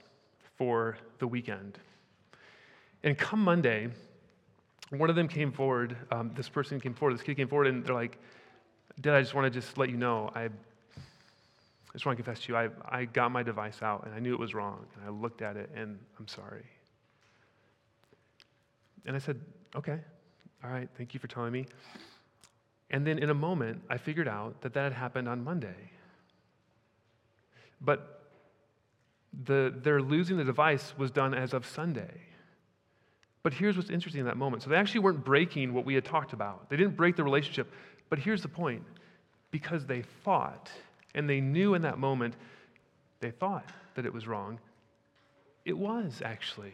for 0.58 0.98
the 1.18 1.28
weekend. 1.28 1.80
And 3.04 3.18
come 3.18 3.44
Monday, 3.44 3.90
one 4.90 5.10
of 5.10 5.16
them 5.16 5.28
came 5.28 5.52
forward, 5.52 5.96
um, 6.12 6.32
this 6.36 6.50
person 6.50 6.80
came 6.80 6.94
forward, 6.94 7.16
this 7.16 7.24
kid 7.24 7.38
came 7.38 7.48
forward, 7.48 7.68
and 7.68 7.84
they're 7.86 7.96
like, 7.96 8.18
Dad, 9.02 9.16
I 9.16 9.22
just 9.22 9.34
want 9.34 9.52
to 9.52 9.60
just 9.60 9.78
let 9.78 9.90
you 9.90 9.98
know, 9.98 10.30
I, 10.36 10.46
I 10.46 10.50
just 11.94 12.06
want 12.06 12.18
to 12.18 12.24
confess 12.24 12.44
to 12.46 12.52
you, 12.52 12.58
I, 12.58 12.70
I 12.90 13.06
got 13.06 13.32
my 13.32 13.44
device 13.44 13.82
out 13.82 14.06
and 14.06 14.14
I 14.14 14.20
knew 14.20 14.34
it 14.34 14.40
was 14.40 14.54
wrong. 14.54 14.86
And 14.96 15.06
I 15.06 15.10
looked 15.10 15.42
at 15.42 15.56
it 15.56 15.70
and 15.74 15.98
I'm 16.20 16.28
sorry. 16.28 16.66
And 19.06 19.16
I 19.16 19.20
said, 19.20 19.40
okay, 19.76 20.00
all 20.64 20.70
right, 20.70 20.90
thank 20.98 21.14
you 21.14 21.20
for 21.20 21.28
telling 21.28 21.54
me. 21.54 21.66
And 22.90 23.08
then 23.08 23.20
in 23.20 23.30
a 23.30 23.34
moment, 23.34 23.82
I 23.90 23.98
figured 23.98 24.28
out 24.28 24.62
that 24.62 24.74
that 24.74 24.84
had 24.84 24.94
happened 24.94 25.30
on 25.30 25.44
Monday. 25.44 25.92
But 27.80 28.32
the, 29.46 29.74
their 29.84 30.02
losing 30.02 30.38
the 30.38 30.44
device 30.44 30.94
was 30.98 31.12
done 31.12 31.34
as 31.34 31.54
of 31.54 31.66
Sunday. 31.66 32.22
But 33.42 33.54
here's 33.54 33.78
what's 33.78 33.90
interesting 33.90 34.20
in 34.20 34.26
that 34.26 34.38
moment. 34.38 34.64
So 34.64 34.70
they 34.70 34.76
actually 34.76 35.00
weren't 35.00 35.24
breaking 35.24 35.74
what 35.74 35.86
we 35.86 35.94
had 35.94 36.04
talked 36.04 36.34
about. 36.34 36.70
They 36.70 36.76
didn't 36.76 36.98
break 36.98 37.16
the 37.16 37.24
relationship. 37.24 37.72
But 38.10 38.20
here's 38.20 38.42
the 38.42 38.48
point 38.48 38.84
because 39.52 39.86
they 39.86 40.04
thought, 40.24 40.70
and 41.16 41.30
they 41.30 41.42
knew 41.42 41.74
in 41.74 41.82
that 41.84 41.98
moment 41.98 42.36
they 43.20 43.32
thought 43.32 43.70
that 43.96 44.06
it 44.06 44.14
was 44.14 44.28
wrong, 44.28 44.60
it 45.66 45.78
was 45.78 46.22
actually. 46.24 46.74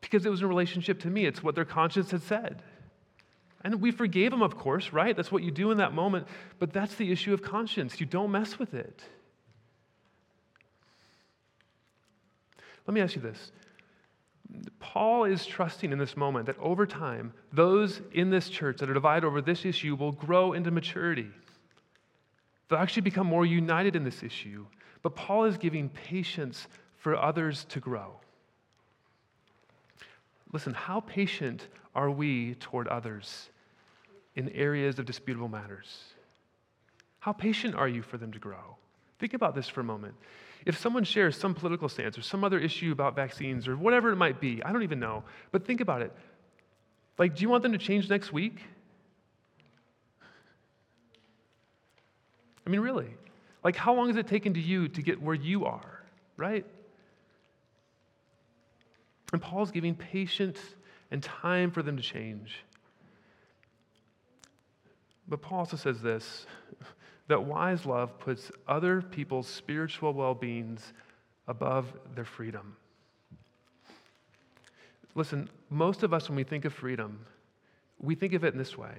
Because 0.00 0.24
it 0.24 0.30
was 0.30 0.42
in 0.42 0.48
relationship 0.48 1.00
to 1.00 1.08
me. 1.08 1.26
It's 1.26 1.42
what 1.42 1.54
their 1.54 1.64
conscience 1.64 2.10
had 2.10 2.22
said. 2.22 2.62
And 3.64 3.80
we 3.80 3.90
forgave 3.90 4.30
them, 4.30 4.42
of 4.42 4.56
course, 4.56 4.92
right? 4.92 5.16
That's 5.16 5.32
what 5.32 5.42
you 5.42 5.50
do 5.50 5.70
in 5.72 5.78
that 5.78 5.92
moment. 5.92 6.28
But 6.58 6.72
that's 6.72 6.94
the 6.94 7.10
issue 7.10 7.34
of 7.34 7.42
conscience. 7.42 7.98
You 7.98 8.06
don't 8.06 8.30
mess 8.30 8.58
with 8.58 8.74
it. 8.74 9.02
Let 12.86 12.94
me 12.94 13.00
ask 13.00 13.16
you 13.16 13.22
this 13.22 13.50
Paul 14.80 15.24
is 15.24 15.44
trusting 15.44 15.92
in 15.92 15.98
this 15.98 16.16
moment 16.16 16.46
that 16.46 16.58
over 16.58 16.86
time, 16.86 17.32
those 17.52 18.00
in 18.12 18.30
this 18.30 18.48
church 18.48 18.78
that 18.78 18.88
are 18.88 18.94
divided 18.94 19.26
over 19.26 19.40
this 19.40 19.64
issue 19.64 19.94
will 19.94 20.12
grow 20.12 20.54
into 20.54 20.70
maturity. 20.70 21.28
They'll 22.68 22.78
actually 22.78 23.02
become 23.02 23.26
more 23.26 23.44
united 23.44 23.96
in 23.96 24.04
this 24.04 24.22
issue. 24.22 24.66
But 25.02 25.14
Paul 25.14 25.44
is 25.44 25.56
giving 25.56 25.88
patience 25.88 26.66
for 26.96 27.16
others 27.16 27.64
to 27.70 27.80
grow. 27.80 28.12
Listen, 30.52 30.74
how 30.74 31.00
patient 31.00 31.68
are 31.94 32.10
we 32.10 32.54
toward 32.54 32.88
others 32.88 33.50
in 34.34 34.48
areas 34.50 34.98
of 34.98 35.04
disputable 35.04 35.48
matters? 35.48 36.14
How 37.20 37.32
patient 37.32 37.74
are 37.74 37.88
you 37.88 38.02
for 38.02 38.16
them 38.16 38.32
to 38.32 38.38
grow? 38.38 38.76
Think 39.18 39.34
about 39.34 39.54
this 39.54 39.68
for 39.68 39.80
a 39.80 39.84
moment. 39.84 40.14
If 40.66 40.78
someone 40.78 41.04
shares 41.04 41.36
some 41.36 41.54
political 41.54 41.88
stance 41.88 42.18
or 42.18 42.22
some 42.22 42.44
other 42.44 42.58
issue 42.58 42.92
about 42.92 43.14
vaccines 43.14 43.68
or 43.68 43.76
whatever 43.76 44.10
it 44.10 44.16
might 44.16 44.40
be, 44.40 44.62
I 44.62 44.72
don't 44.72 44.82
even 44.82 45.00
know, 45.00 45.24
but 45.52 45.66
think 45.66 45.80
about 45.80 46.02
it. 46.02 46.12
Like, 47.18 47.36
do 47.36 47.42
you 47.42 47.48
want 47.48 47.62
them 47.62 47.72
to 47.72 47.78
change 47.78 48.08
next 48.08 48.32
week? 48.32 48.60
I 52.66 52.70
mean, 52.70 52.80
really? 52.80 53.08
Like, 53.64 53.76
how 53.76 53.94
long 53.94 54.08
has 54.08 54.16
it 54.16 54.26
taken 54.26 54.54
to 54.54 54.60
you 54.60 54.88
to 54.88 55.02
get 55.02 55.22
where 55.22 55.34
you 55.34 55.64
are, 55.64 56.02
right? 56.36 56.66
And 59.32 59.40
Paul's 59.40 59.70
giving 59.70 59.94
patience 59.94 60.60
and 61.10 61.22
time 61.22 61.70
for 61.70 61.82
them 61.82 61.96
to 61.96 62.02
change. 62.02 62.64
But 65.28 65.42
Paul 65.42 65.60
also 65.60 65.76
says 65.76 66.00
this 66.00 66.46
that 67.28 67.44
wise 67.44 67.86
love 67.86 68.18
puts 68.18 68.50
other 68.66 69.02
people's 69.02 69.46
spiritual 69.46 70.12
well 70.12 70.34
beings 70.34 70.92
above 71.46 71.86
their 72.14 72.24
freedom. 72.24 72.76
Listen, 75.14 75.48
most 75.70 76.02
of 76.02 76.12
us, 76.12 76.28
when 76.28 76.36
we 76.36 76.44
think 76.44 76.64
of 76.64 76.72
freedom, 76.72 77.24
we 78.00 78.14
think 78.14 78.32
of 78.34 78.44
it 78.44 78.52
in 78.52 78.58
this 78.58 78.76
way 78.76 78.94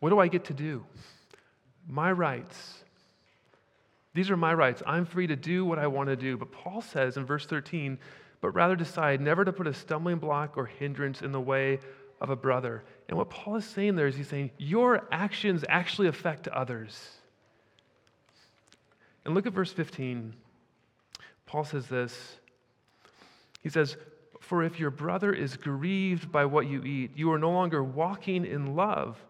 What 0.00 0.10
do 0.10 0.18
I 0.18 0.28
get 0.28 0.44
to 0.46 0.54
do? 0.54 0.84
My 1.88 2.12
rights. 2.12 2.84
These 4.12 4.30
are 4.30 4.36
my 4.36 4.52
rights. 4.52 4.82
I'm 4.86 5.06
free 5.06 5.28
to 5.28 5.36
do 5.36 5.64
what 5.64 5.78
I 5.78 5.86
want 5.86 6.08
to 6.08 6.16
do. 6.16 6.36
But 6.36 6.50
Paul 6.50 6.82
says 6.82 7.16
in 7.16 7.24
verse 7.24 7.46
13, 7.46 7.96
but 8.40 8.50
rather 8.50 8.74
decide 8.74 9.20
never 9.20 9.44
to 9.44 9.52
put 9.52 9.68
a 9.68 9.74
stumbling 9.74 10.18
block 10.18 10.56
or 10.56 10.66
hindrance 10.66 11.22
in 11.22 11.30
the 11.30 11.40
way 11.40 11.78
of 12.20 12.28
a 12.30 12.36
brother. 12.36 12.82
And 13.08 13.16
what 13.16 13.30
Paul 13.30 13.56
is 13.56 13.64
saying 13.64 13.94
there 13.94 14.08
is 14.08 14.16
he's 14.16 14.28
saying, 14.28 14.50
Your 14.58 15.06
actions 15.12 15.64
actually 15.68 16.08
affect 16.08 16.48
others. 16.48 17.19
And 19.30 19.36
look 19.36 19.46
at 19.46 19.52
verse 19.52 19.72
15. 19.72 20.34
Paul 21.46 21.62
says 21.62 21.86
this. 21.86 22.40
He 23.62 23.68
says, 23.68 23.96
For 24.40 24.64
if 24.64 24.80
your 24.80 24.90
brother 24.90 25.32
is 25.32 25.56
grieved 25.56 26.32
by 26.32 26.46
what 26.46 26.66
you 26.66 26.82
eat, 26.82 27.12
you 27.14 27.30
are 27.30 27.38
no 27.38 27.52
longer 27.52 27.84
walking 27.84 28.44
in 28.44 28.74
love. 28.74 29.24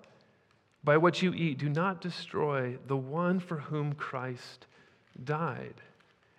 By 0.82 0.96
what 0.96 1.20
you 1.20 1.34
eat, 1.34 1.58
do 1.58 1.68
not 1.68 2.00
destroy 2.00 2.78
the 2.86 2.96
one 2.96 3.40
for 3.40 3.58
whom 3.58 3.92
Christ 3.92 4.64
died. 5.22 5.74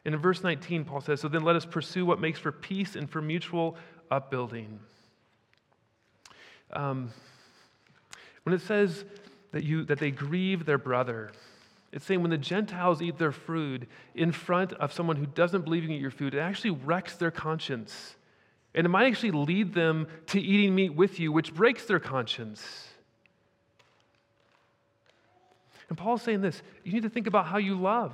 And 0.05 0.15
in 0.15 0.19
verse 0.19 0.41
19, 0.41 0.83
Paul 0.83 1.01
says, 1.01 1.21
So 1.21 1.27
then 1.27 1.43
let 1.43 1.55
us 1.55 1.63
pursue 1.63 2.03
what 2.03 2.19
makes 2.19 2.39
for 2.39 2.51
peace 2.51 2.95
and 2.95 3.07
for 3.07 3.21
mutual 3.21 3.77
upbuilding. 4.09 4.79
Um, 6.73 7.11
when 8.41 8.55
it 8.55 8.61
says 8.61 9.05
that, 9.51 9.63
you, 9.63 9.83
that 9.85 9.99
they 9.99 10.09
grieve 10.09 10.65
their 10.65 10.79
brother, 10.79 11.29
it's 11.91 12.05
saying 12.05 12.21
when 12.21 12.31
the 12.31 12.37
Gentiles 12.37 13.01
eat 13.01 13.17
their 13.17 13.33
food 13.33 13.87
in 14.15 14.31
front 14.31 14.73
of 14.73 14.93
someone 14.93 15.17
who 15.17 15.25
doesn't 15.25 15.63
believe 15.63 15.83
you 15.83 15.89
can 15.89 15.97
eat 15.97 16.01
your 16.01 16.11
food, 16.11 16.33
it 16.33 16.39
actually 16.39 16.71
wrecks 16.71 17.15
their 17.17 17.31
conscience. 17.31 18.15
And 18.73 18.85
it 18.85 18.89
might 18.89 19.07
actually 19.07 19.31
lead 19.31 19.73
them 19.73 20.07
to 20.27 20.39
eating 20.39 20.73
meat 20.73 20.95
with 20.95 21.19
you, 21.19 21.31
which 21.31 21.53
breaks 21.53 21.85
their 21.85 21.99
conscience. 21.99 22.87
And 25.89 25.97
Paul's 25.97 26.21
saying 26.21 26.39
this 26.39 26.61
you 26.85 26.93
need 26.93 27.03
to 27.03 27.09
think 27.09 27.27
about 27.27 27.47
how 27.47 27.57
you 27.57 27.75
love. 27.75 28.13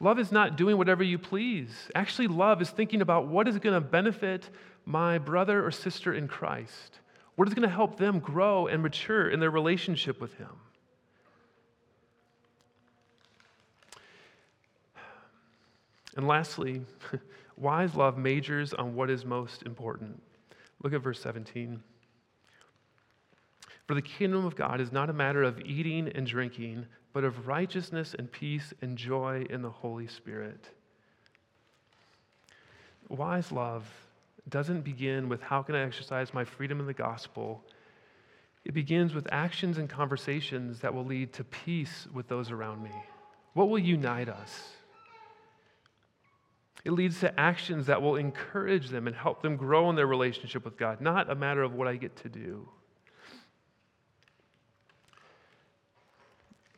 Love 0.00 0.18
is 0.18 0.30
not 0.30 0.56
doing 0.56 0.76
whatever 0.76 1.02
you 1.02 1.18
please. 1.18 1.70
Actually, 1.94 2.28
love 2.28 2.62
is 2.62 2.70
thinking 2.70 3.00
about 3.00 3.26
what 3.26 3.48
is 3.48 3.58
going 3.58 3.74
to 3.74 3.80
benefit 3.80 4.48
my 4.84 5.18
brother 5.18 5.64
or 5.64 5.70
sister 5.70 6.14
in 6.14 6.28
Christ. 6.28 7.00
What 7.34 7.48
is 7.48 7.54
going 7.54 7.68
to 7.68 7.74
help 7.74 7.98
them 7.98 8.20
grow 8.20 8.66
and 8.66 8.82
mature 8.82 9.28
in 9.28 9.40
their 9.40 9.50
relationship 9.50 10.20
with 10.20 10.34
Him? 10.34 10.50
And 16.18 16.26
lastly, 16.26 16.82
wise 17.56 17.94
love 17.94 18.18
majors 18.18 18.74
on 18.74 18.96
what 18.96 19.08
is 19.08 19.24
most 19.24 19.62
important. 19.62 20.20
Look 20.82 20.92
at 20.92 21.00
verse 21.00 21.20
17. 21.20 21.80
For 23.86 23.94
the 23.94 24.02
kingdom 24.02 24.44
of 24.44 24.56
God 24.56 24.80
is 24.80 24.90
not 24.90 25.10
a 25.10 25.12
matter 25.12 25.44
of 25.44 25.60
eating 25.60 26.08
and 26.08 26.26
drinking, 26.26 26.86
but 27.12 27.22
of 27.22 27.46
righteousness 27.46 28.16
and 28.18 28.30
peace 28.32 28.74
and 28.82 28.98
joy 28.98 29.46
in 29.48 29.62
the 29.62 29.70
Holy 29.70 30.08
Spirit. 30.08 30.70
Wise 33.08 33.52
love 33.52 33.88
doesn't 34.48 34.80
begin 34.80 35.28
with 35.28 35.40
how 35.40 35.62
can 35.62 35.76
I 35.76 35.84
exercise 35.84 36.34
my 36.34 36.44
freedom 36.44 36.80
in 36.80 36.86
the 36.86 36.92
gospel. 36.92 37.62
It 38.64 38.74
begins 38.74 39.14
with 39.14 39.28
actions 39.30 39.78
and 39.78 39.88
conversations 39.88 40.80
that 40.80 40.92
will 40.92 41.04
lead 41.04 41.32
to 41.34 41.44
peace 41.44 42.08
with 42.12 42.26
those 42.26 42.50
around 42.50 42.82
me. 42.82 42.90
What 43.54 43.68
will 43.68 43.78
unite 43.78 44.28
us? 44.28 44.72
It 46.84 46.92
leads 46.92 47.20
to 47.20 47.38
actions 47.38 47.86
that 47.86 48.00
will 48.00 48.16
encourage 48.16 48.88
them 48.88 49.06
and 49.06 49.16
help 49.16 49.42
them 49.42 49.56
grow 49.56 49.90
in 49.90 49.96
their 49.96 50.06
relationship 50.06 50.64
with 50.64 50.76
God, 50.76 51.00
not 51.00 51.30
a 51.30 51.34
matter 51.34 51.62
of 51.62 51.74
what 51.74 51.88
I 51.88 51.96
get 51.96 52.16
to 52.22 52.28
do. 52.28 52.68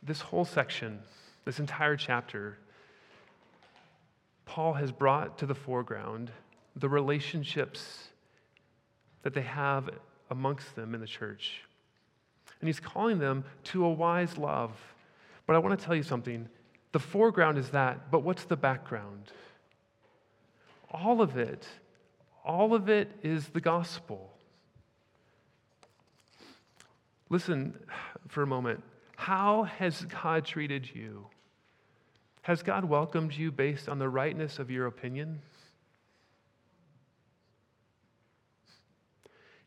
This 0.03 0.21
whole 0.21 0.45
section, 0.45 0.99
this 1.45 1.59
entire 1.59 1.95
chapter, 1.95 2.57
Paul 4.45 4.73
has 4.73 4.91
brought 4.91 5.37
to 5.37 5.45
the 5.45 5.55
foreground 5.55 6.31
the 6.75 6.89
relationships 6.89 8.07
that 9.21 9.33
they 9.33 9.41
have 9.41 9.89
amongst 10.29 10.75
them 10.75 10.95
in 10.95 11.01
the 11.01 11.07
church. 11.07 11.61
And 12.59 12.67
he's 12.67 12.79
calling 12.79 13.19
them 13.19 13.43
to 13.65 13.85
a 13.85 13.89
wise 13.89 14.37
love. 14.37 14.71
But 15.45 15.55
I 15.55 15.59
want 15.59 15.79
to 15.79 15.85
tell 15.85 15.95
you 15.95 16.03
something. 16.03 16.47
The 16.91 16.99
foreground 16.99 17.57
is 17.57 17.69
that, 17.69 18.11
but 18.11 18.23
what's 18.23 18.45
the 18.45 18.57
background? 18.57 19.31
All 20.91 21.21
of 21.21 21.37
it, 21.37 21.67
all 22.43 22.73
of 22.73 22.89
it 22.89 23.09
is 23.23 23.47
the 23.49 23.61
gospel. 23.61 24.31
Listen 27.29 27.77
for 28.27 28.43
a 28.43 28.47
moment. 28.47 28.83
How 29.15 29.63
has 29.63 30.05
God 30.05 30.45
treated 30.45 30.93
you? 30.93 31.27
Has 32.43 32.63
God 32.63 32.85
welcomed 32.85 33.33
you 33.33 33.51
based 33.51 33.87
on 33.87 33.99
the 33.99 34.09
rightness 34.09 34.59
of 34.59 34.69
your 34.69 34.87
opinion? 34.87 35.41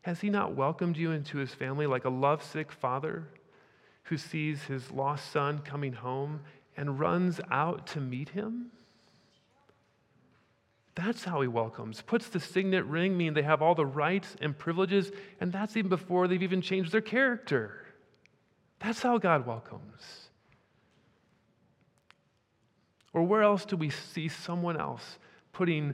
Has 0.01 0.21
He 0.21 0.29
not 0.29 0.55
welcomed 0.55 0.97
you 0.97 1.11
into 1.11 1.37
His 1.37 1.53
family 1.53 1.87
like 1.87 2.05
a 2.05 2.09
lovesick 2.09 2.71
father 2.71 3.27
who 4.05 4.17
sees 4.17 4.63
his 4.63 4.91
lost 4.91 5.31
son 5.31 5.59
coming 5.59 5.93
home 5.93 6.39
and 6.77 6.99
runs 6.99 7.39
out 7.51 7.87
to 7.87 7.99
meet 7.99 8.29
him? 8.29 8.67
That's 10.95 11.25
how 11.25 11.41
he 11.41 11.47
welcomes. 11.47 12.01
Puts 12.01 12.29
the 12.29 12.39
signet 12.39 12.85
ring, 12.85 13.17
meaning 13.17 13.33
they 13.33 13.41
have 13.41 13.61
all 13.61 13.75
the 13.75 13.85
rights 13.85 14.35
and 14.39 14.57
privileges, 14.57 15.11
and 15.41 15.51
that's 15.51 15.75
even 15.75 15.89
before 15.89 16.27
they've 16.27 16.41
even 16.41 16.61
changed 16.61 16.91
their 16.91 17.01
character. 17.01 17.85
That's 18.79 19.01
how 19.01 19.17
God 19.17 19.45
welcomes. 19.45 20.29
Or 23.13 23.23
where 23.23 23.43
else 23.43 23.65
do 23.65 23.75
we 23.75 23.89
see 23.89 24.29
someone 24.29 24.79
else 24.79 25.19
putting 25.51 25.93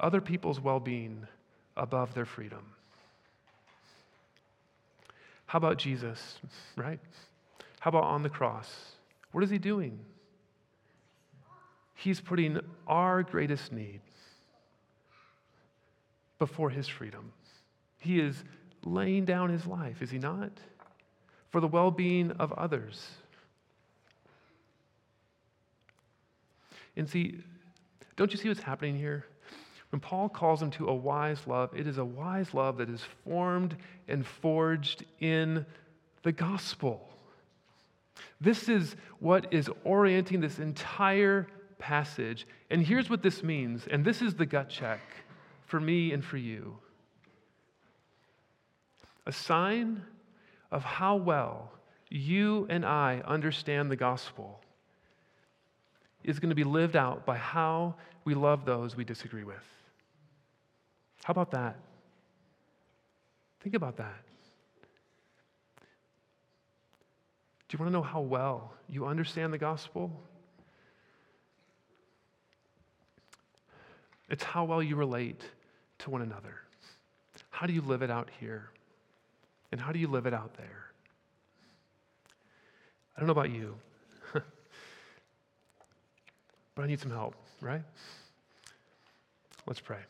other 0.00 0.20
people's 0.20 0.60
well 0.60 0.80
being 0.80 1.26
above 1.76 2.14
their 2.14 2.26
freedom? 2.26 2.64
How 5.46 5.58
about 5.58 5.78
Jesus, 5.78 6.38
right? 6.76 7.00
How 7.80 7.90
about 7.90 8.04
on 8.04 8.22
the 8.22 8.28
cross? 8.28 8.92
What 9.32 9.44
is 9.44 9.50
he 9.50 9.58
doing? 9.58 9.98
He's 11.96 12.20
putting 12.20 12.60
our 12.86 13.22
greatest 13.22 13.72
need 13.72 14.00
before 16.38 16.70
his 16.70 16.86
freedom. 16.86 17.32
He 17.98 18.20
is 18.20 18.44
laying 18.84 19.24
down 19.24 19.50
his 19.50 19.66
life, 19.66 20.02
is 20.02 20.10
he 20.10 20.18
not? 20.18 20.52
For 21.50 21.60
the 21.60 21.66
well 21.66 21.90
being 21.90 22.32
of 22.32 22.52
others. 22.52 23.08
And 26.96 27.08
see, 27.08 27.40
don't 28.16 28.30
you 28.30 28.38
see 28.38 28.48
what's 28.48 28.62
happening 28.62 28.96
here? 28.96 29.24
When 29.90 30.00
Paul 30.00 30.28
calls 30.28 30.60
them 30.60 30.70
to 30.72 30.88
a 30.88 30.94
wise 30.94 31.46
love, 31.46 31.70
it 31.74 31.86
is 31.86 31.96
a 31.96 32.04
wise 32.04 32.52
love 32.52 32.76
that 32.78 32.90
is 32.90 33.02
formed 33.24 33.76
and 34.08 34.26
forged 34.26 35.04
in 35.20 35.64
the 36.22 36.32
gospel. 36.32 37.08
This 38.40 38.68
is 38.68 38.96
what 39.18 39.52
is 39.52 39.70
orienting 39.84 40.40
this 40.40 40.58
entire 40.58 41.46
passage. 41.78 42.46
And 42.70 42.84
here's 42.84 43.10
what 43.10 43.22
this 43.22 43.42
means, 43.42 43.86
and 43.90 44.04
this 44.04 44.22
is 44.22 44.34
the 44.34 44.46
gut 44.46 44.68
check 44.68 45.00
for 45.66 45.80
me 45.80 46.12
and 46.12 46.24
for 46.24 46.36
you. 46.36 46.78
A 49.26 49.32
sign 49.32 50.02
of 50.70 50.84
how 50.84 51.16
well 51.16 51.72
you 52.08 52.66
and 52.70 52.84
I 52.84 53.22
understand 53.26 53.90
the 53.90 53.96
gospel 53.96 54.60
is 56.22 56.38
going 56.38 56.50
to 56.50 56.56
be 56.56 56.64
lived 56.64 56.96
out 56.96 57.24
by 57.26 57.36
how 57.36 57.94
we 58.24 58.34
love 58.34 58.64
those 58.64 58.96
we 58.96 59.04
disagree 59.04 59.44
with. 59.44 59.56
How 61.24 61.32
about 61.32 61.50
that? 61.52 61.76
Think 63.60 63.74
about 63.74 63.96
that. 63.96 64.22
Do 67.68 67.74
you 67.74 67.78
want 67.80 67.90
to 67.90 67.92
know 67.92 68.02
how 68.02 68.20
well 68.20 68.72
you 68.88 69.06
understand 69.06 69.52
the 69.52 69.58
gospel? 69.58 70.10
It's 74.28 74.42
how 74.42 74.64
well 74.64 74.82
you 74.82 74.96
relate 74.96 75.42
to 76.00 76.10
one 76.10 76.22
another. 76.22 76.54
How 77.50 77.66
do 77.66 77.72
you 77.72 77.80
live 77.80 78.02
it 78.02 78.10
out 78.10 78.28
here? 78.40 78.70
And 79.72 79.80
how 79.80 79.92
do 79.92 79.98
you 79.98 80.08
live 80.08 80.26
it 80.26 80.34
out 80.34 80.54
there? 80.56 80.90
I 83.16 83.20
don't 83.20 83.26
know 83.26 83.32
about 83.32 83.50
you, 83.50 83.74
but 84.34 84.42
I 86.82 86.86
need 86.86 87.00
some 87.00 87.10
help, 87.10 87.34
right? 87.60 87.82
Let's 89.66 89.80
pray. 89.80 90.00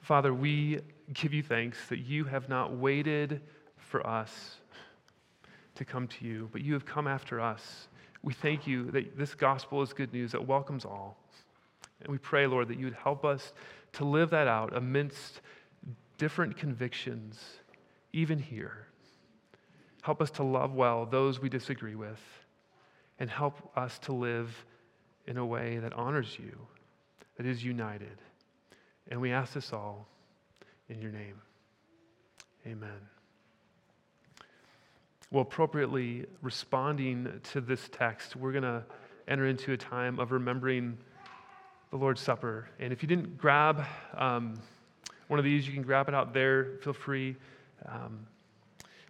Father, 0.00 0.34
we 0.34 0.80
give 1.12 1.32
you 1.32 1.42
thanks 1.42 1.78
that 1.88 1.98
you 1.98 2.24
have 2.24 2.48
not 2.48 2.76
waited 2.76 3.40
for 3.76 4.04
us 4.06 4.56
to 5.76 5.84
come 5.84 6.08
to 6.08 6.24
you, 6.24 6.48
but 6.50 6.60
you 6.60 6.72
have 6.72 6.84
come 6.84 7.06
after 7.06 7.40
us. 7.40 7.88
We 8.22 8.32
thank 8.34 8.66
you 8.66 8.90
that 8.90 9.16
this 9.16 9.34
gospel 9.34 9.80
is 9.80 9.92
good 9.92 10.12
news 10.12 10.32
that 10.32 10.44
welcomes 10.46 10.84
all. 10.84 11.16
And 12.00 12.12
we 12.12 12.18
pray, 12.18 12.46
Lord, 12.46 12.68
that 12.68 12.78
you 12.78 12.84
would 12.86 12.94
help 12.94 13.24
us 13.24 13.52
to 13.92 14.04
live 14.04 14.30
that 14.30 14.46
out 14.46 14.76
amidst 14.76 15.40
different 16.16 16.56
convictions, 16.56 17.40
even 18.12 18.38
here. 18.38 18.86
Help 20.02 20.20
us 20.22 20.30
to 20.32 20.42
love 20.42 20.74
well 20.74 21.06
those 21.06 21.40
we 21.40 21.48
disagree 21.48 21.94
with, 21.94 22.20
and 23.18 23.28
help 23.28 23.70
us 23.76 23.98
to 24.00 24.12
live 24.12 24.64
in 25.26 25.36
a 25.36 25.44
way 25.44 25.78
that 25.78 25.92
honors 25.92 26.36
you, 26.38 26.56
that 27.36 27.46
is 27.46 27.64
united. 27.64 28.18
And 29.10 29.20
we 29.20 29.32
ask 29.32 29.54
this 29.54 29.72
all 29.72 30.06
in 30.88 31.02
your 31.02 31.12
name. 31.12 31.40
Amen. 32.66 33.00
well, 35.30 35.42
appropriately 35.42 36.26
responding 36.42 37.40
to 37.52 37.60
this 37.60 37.88
text, 37.92 38.34
we're 38.34 38.52
going 38.52 38.64
to 38.64 38.82
enter 39.26 39.46
into 39.46 39.72
a 39.72 39.76
time 39.76 40.18
of 40.18 40.32
remembering 40.32 40.96
the 41.90 41.96
Lord's 41.96 42.20
Supper. 42.20 42.68
And 42.78 42.92
if 42.92 43.02
you 43.02 43.08
didn't 43.08 43.38
grab 43.38 43.84
um, 44.16 44.54
one 45.28 45.38
of 45.38 45.44
these, 45.44 45.66
you 45.66 45.72
can 45.72 45.82
grab 45.82 46.08
it 46.08 46.14
out 46.14 46.32
there. 46.32 46.78
Feel 46.82 46.92
free. 46.92 47.36
Um, 47.86 48.26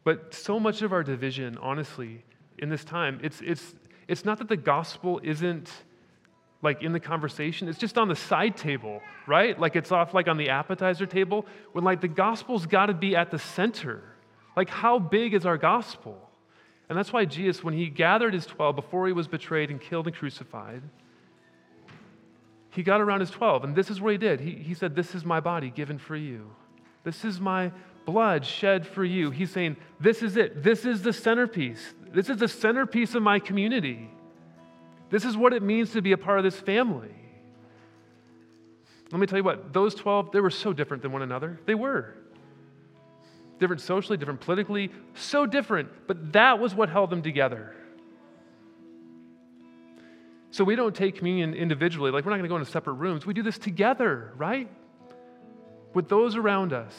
but 0.04 0.32
so 0.34 0.58
much 0.58 0.82
of 0.82 0.92
our 0.92 1.02
division, 1.02 1.58
honestly, 1.58 2.24
in 2.58 2.68
this 2.68 2.84
time, 2.84 3.20
it's, 3.22 3.40
it's, 3.40 3.74
it's 4.06 4.24
not 4.24 4.38
that 4.38 4.48
the 4.48 4.56
gospel 4.56 5.20
isn't 5.22 5.70
like 6.62 6.82
in 6.82 6.92
the 6.92 7.00
conversation, 7.00 7.68
it's 7.68 7.78
just 7.78 7.96
on 7.96 8.08
the 8.08 8.16
side 8.16 8.56
table, 8.56 9.00
right? 9.26 9.58
Like 9.58 9.76
it's 9.76 9.92
off 9.92 10.12
like 10.12 10.26
on 10.26 10.36
the 10.36 10.48
appetizer 10.48 11.06
table, 11.06 11.46
when 11.72 11.84
like 11.84 12.00
the 12.00 12.08
gospel's 12.08 12.66
got 12.66 12.86
to 12.86 12.94
be 12.94 13.14
at 13.14 13.30
the 13.30 13.38
center. 13.38 14.02
Like, 14.56 14.68
how 14.68 14.98
big 14.98 15.34
is 15.34 15.46
our 15.46 15.56
gospel? 15.56 16.18
And 16.88 16.98
that's 16.98 17.12
why 17.12 17.26
Jesus, 17.26 17.62
when 17.62 17.74
he 17.74 17.88
gathered 17.88 18.34
his 18.34 18.44
12 18.46 18.74
before 18.74 19.06
he 19.06 19.12
was 19.12 19.28
betrayed 19.28 19.70
and 19.70 19.80
killed 19.80 20.08
and 20.08 20.16
crucified, 20.16 20.82
he 22.78 22.84
got 22.84 23.00
around 23.00 23.18
his 23.18 23.30
12. 23.30 23.64
And 23.64 23.74
this 23.74 23.90
is 23.90 24.00
what 24.00 24.12
he 24.12 24.18
did. 24.18 24.38
He, 24.38 24.52
he 24.52 24.72
said, 24.72 24.94
This 24.94 25.12
is 25.12 25.24
my 25.24 25.40
body 25.40 25.68
given 25.68 25.98
for 25.98 26.14
you. 26.14 26.48
This 27.02 27.24
is 27.24 27.40
my 27.40 27.72
blood 28.06 28.46
shed 28.46 28.86
for 28.86 29.04
you. 29.04 29.32
He's 29.32 29.50
saying, 29.50 29.78
This 29.98 30.22
is 30.22 30.36
it. 30.36 30.62
This 30.62 30.84
is 30.84 31.02
the 31.02 31.12
centerpiece. 31.12 31.80
This 32.14 32.30
is 32.30 32.36
the 32.36 32.46
centerpiece 32.46 33.16
of 33.16 33.22
my 33.24 33.40
community. 33.40 34.08
This 35.10 35.24
is 35.24 35.36
what 35.36 35.52
it 35.52 35.60
means 35.60 35.90
to 35.94 36.02
be 36.02 36.12
a 36.12 36.16
part 36.16 36.38
of 36.38 36.44
this 36.44 36.54
family. 36.54 37.10
Let 39.10 39.20
me 39.20 39.26
tell 39.26 39.38
you 39.38 39.44
what, 39.44 39.72
those 39.72 39.96
12, 39.96 40.30
they 40.30 40.38
were 40.38 40.48
so 40.48 40.72
different 40.72 41.02
than 41.02 41.10
one 41.10 41.22
another. 41.22 41.58
They 41.66 41.74
were 41.74 42.14
different 43.58 43.82
socially, 43.82 44.16
different 44.18 44.38
politically, 44.38 44.92
so 45.14 45.46
different, 45.46 45.88
but 46.06 46.32
that 46.32 46.60
was 46.60 46.76
what 46.76 46.90
held 46.90 47.10
them 47.10 47.22
together. 47.22 47.74
So 50.50 50.64
we 50.64 50.76
don't 50.76 50.94
take 50.94 51.16
communion 51.16 51.54
individually, 51.54 52.10
like 52.10 52.24
we're 52.24 52.30
not 52.30 52.38
going 52.38 52.44
to 52.44 52.48
go 52.48 52.56
into 52.56 52.70
separate 52.70 52.94
rooms. 52.94 53.26
We 53.26 53.34
do 53.34 53.42
this 53.42 53.58
together, 53.58 54.32
right? 54.36 54.68
With 55.94 56.08
those 56.08 56.36
around 56.36 56.72
us. 56.72 56.94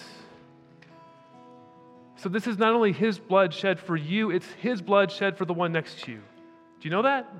So 2.17 2.29
this 2.29 2.47
is 2.47 2.57
not 2.57 2.73
only 2.73 2.91
his 2.91 3.17
blood 3.17 3.53
shed 3.53 3.79
for 3.79 3.95
you, 3.95 4.29
it's 4.29 4.45
his 4.61 4.81
blood 4.81 5.11
shed 5.11 5.37
for 5.37 5.45
the 5.45 5.53
one 5.53 5.71
next 5.71 6.01
to 6.01 6.11
you. 6.11 6.17
Do 6.17 6.87
you 6.87 6.89
know 6.91 7.03
that? 7.03 7.33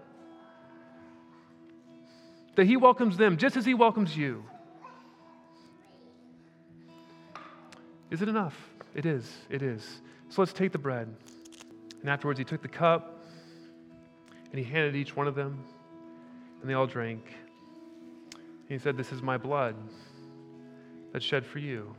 That 2.56 2.66
he 2.66 2.78
welcomes 2.78 3.18
them 3.18 3.38
just 3.38 3.58
as 3.58 3.66
he 3.66 3.74
welcomes 3.74 4.16
you. 4.16 4.44
Is 8.10 8.22
it 8.22 8.30
enough? 8.30 8.58
It 8.96 9.06
is. 9.06 9.32
It 9.50 9.62
is. 9.62 10.02
So 10.30 10.42
let's 10.42 10.54
take 10.54 10.72
the 10.72 10.80
bread. 10.80 11.14
And 12.02 12.10
afterwards, 12.10 12.40
he 12.40 12.46
took 12.46 12.62
the 12.62 12.68
cup 12.68 13.24
and 14.52 14.58
he 14.58 14.64
handed 14.64 14.96
each 14.96 15.16
one 15.16 15.28
of 15.28 15.36
them, 15.36 15.64
and 16.62 16.70
they 16.70 16.74
all 16.74 16.88
drank. 16.88 17.24
He 18.68 18.78
said, 18.78 18.98
This 18.98 19.12
is 19.12 19.22
my 19.22 19.38
blood 19.38 19.76
that's 21.12 21.26
shed 21.26 21.46
for 21.46 21.60
you. 21.60 21.96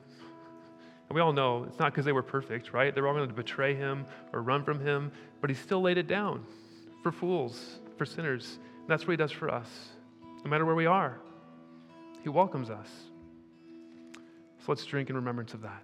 And 1.09 1.17
we 1.17 1.21
all 1.21 1.33
know 1.33 1.65
it's 1.65 1.79
not 1.79 1.93
because 1.93 2.05
they 2.05 2.13
were 2.13 2.23
perfect, 2.23 2.73
right? 2.73 2.95
They 2.95 3.01
were 3.01 3.09
all 3.09 3.15
going 3.15 3.29
to 3.29 3.35
betray 3.35 3.75
him 3.75 4.07
or 4.33 4.43
run 4.43 4.63
from 4.63 4.79
him, 4.81 5.11
but 5.41 5.51
he 5.51 5.57
still 5.57 5.81
laid 5.81 5.99
it 5.99 6.07
down 6.07 6.45
for 7.03 7.11
fools, 7.11 7.81
for 7.99 8.05
sinners. 8.05 8.61
And 8.63 8.89
that's 8.89 9.07
what 9.07 9.13
he 9.13 9.17
does 9.17 9.33
for 9.33 9.51
us. 9.51 9.69
No 10.45 10.51
matter 10.51 10.65
where 10.65 10.77
we 10.77 10.87
are, 10.87 11.19
he 12.23 12.29
welcomes 12.29 12.71
us. 12.71 12.89
So 14.15 14.67
let's 14.69 14.85
drink 14.85 15.11
in 15.11 15.17
remembrance 15.17 15.53
of 15.53 15.63
that. 15.63 15.83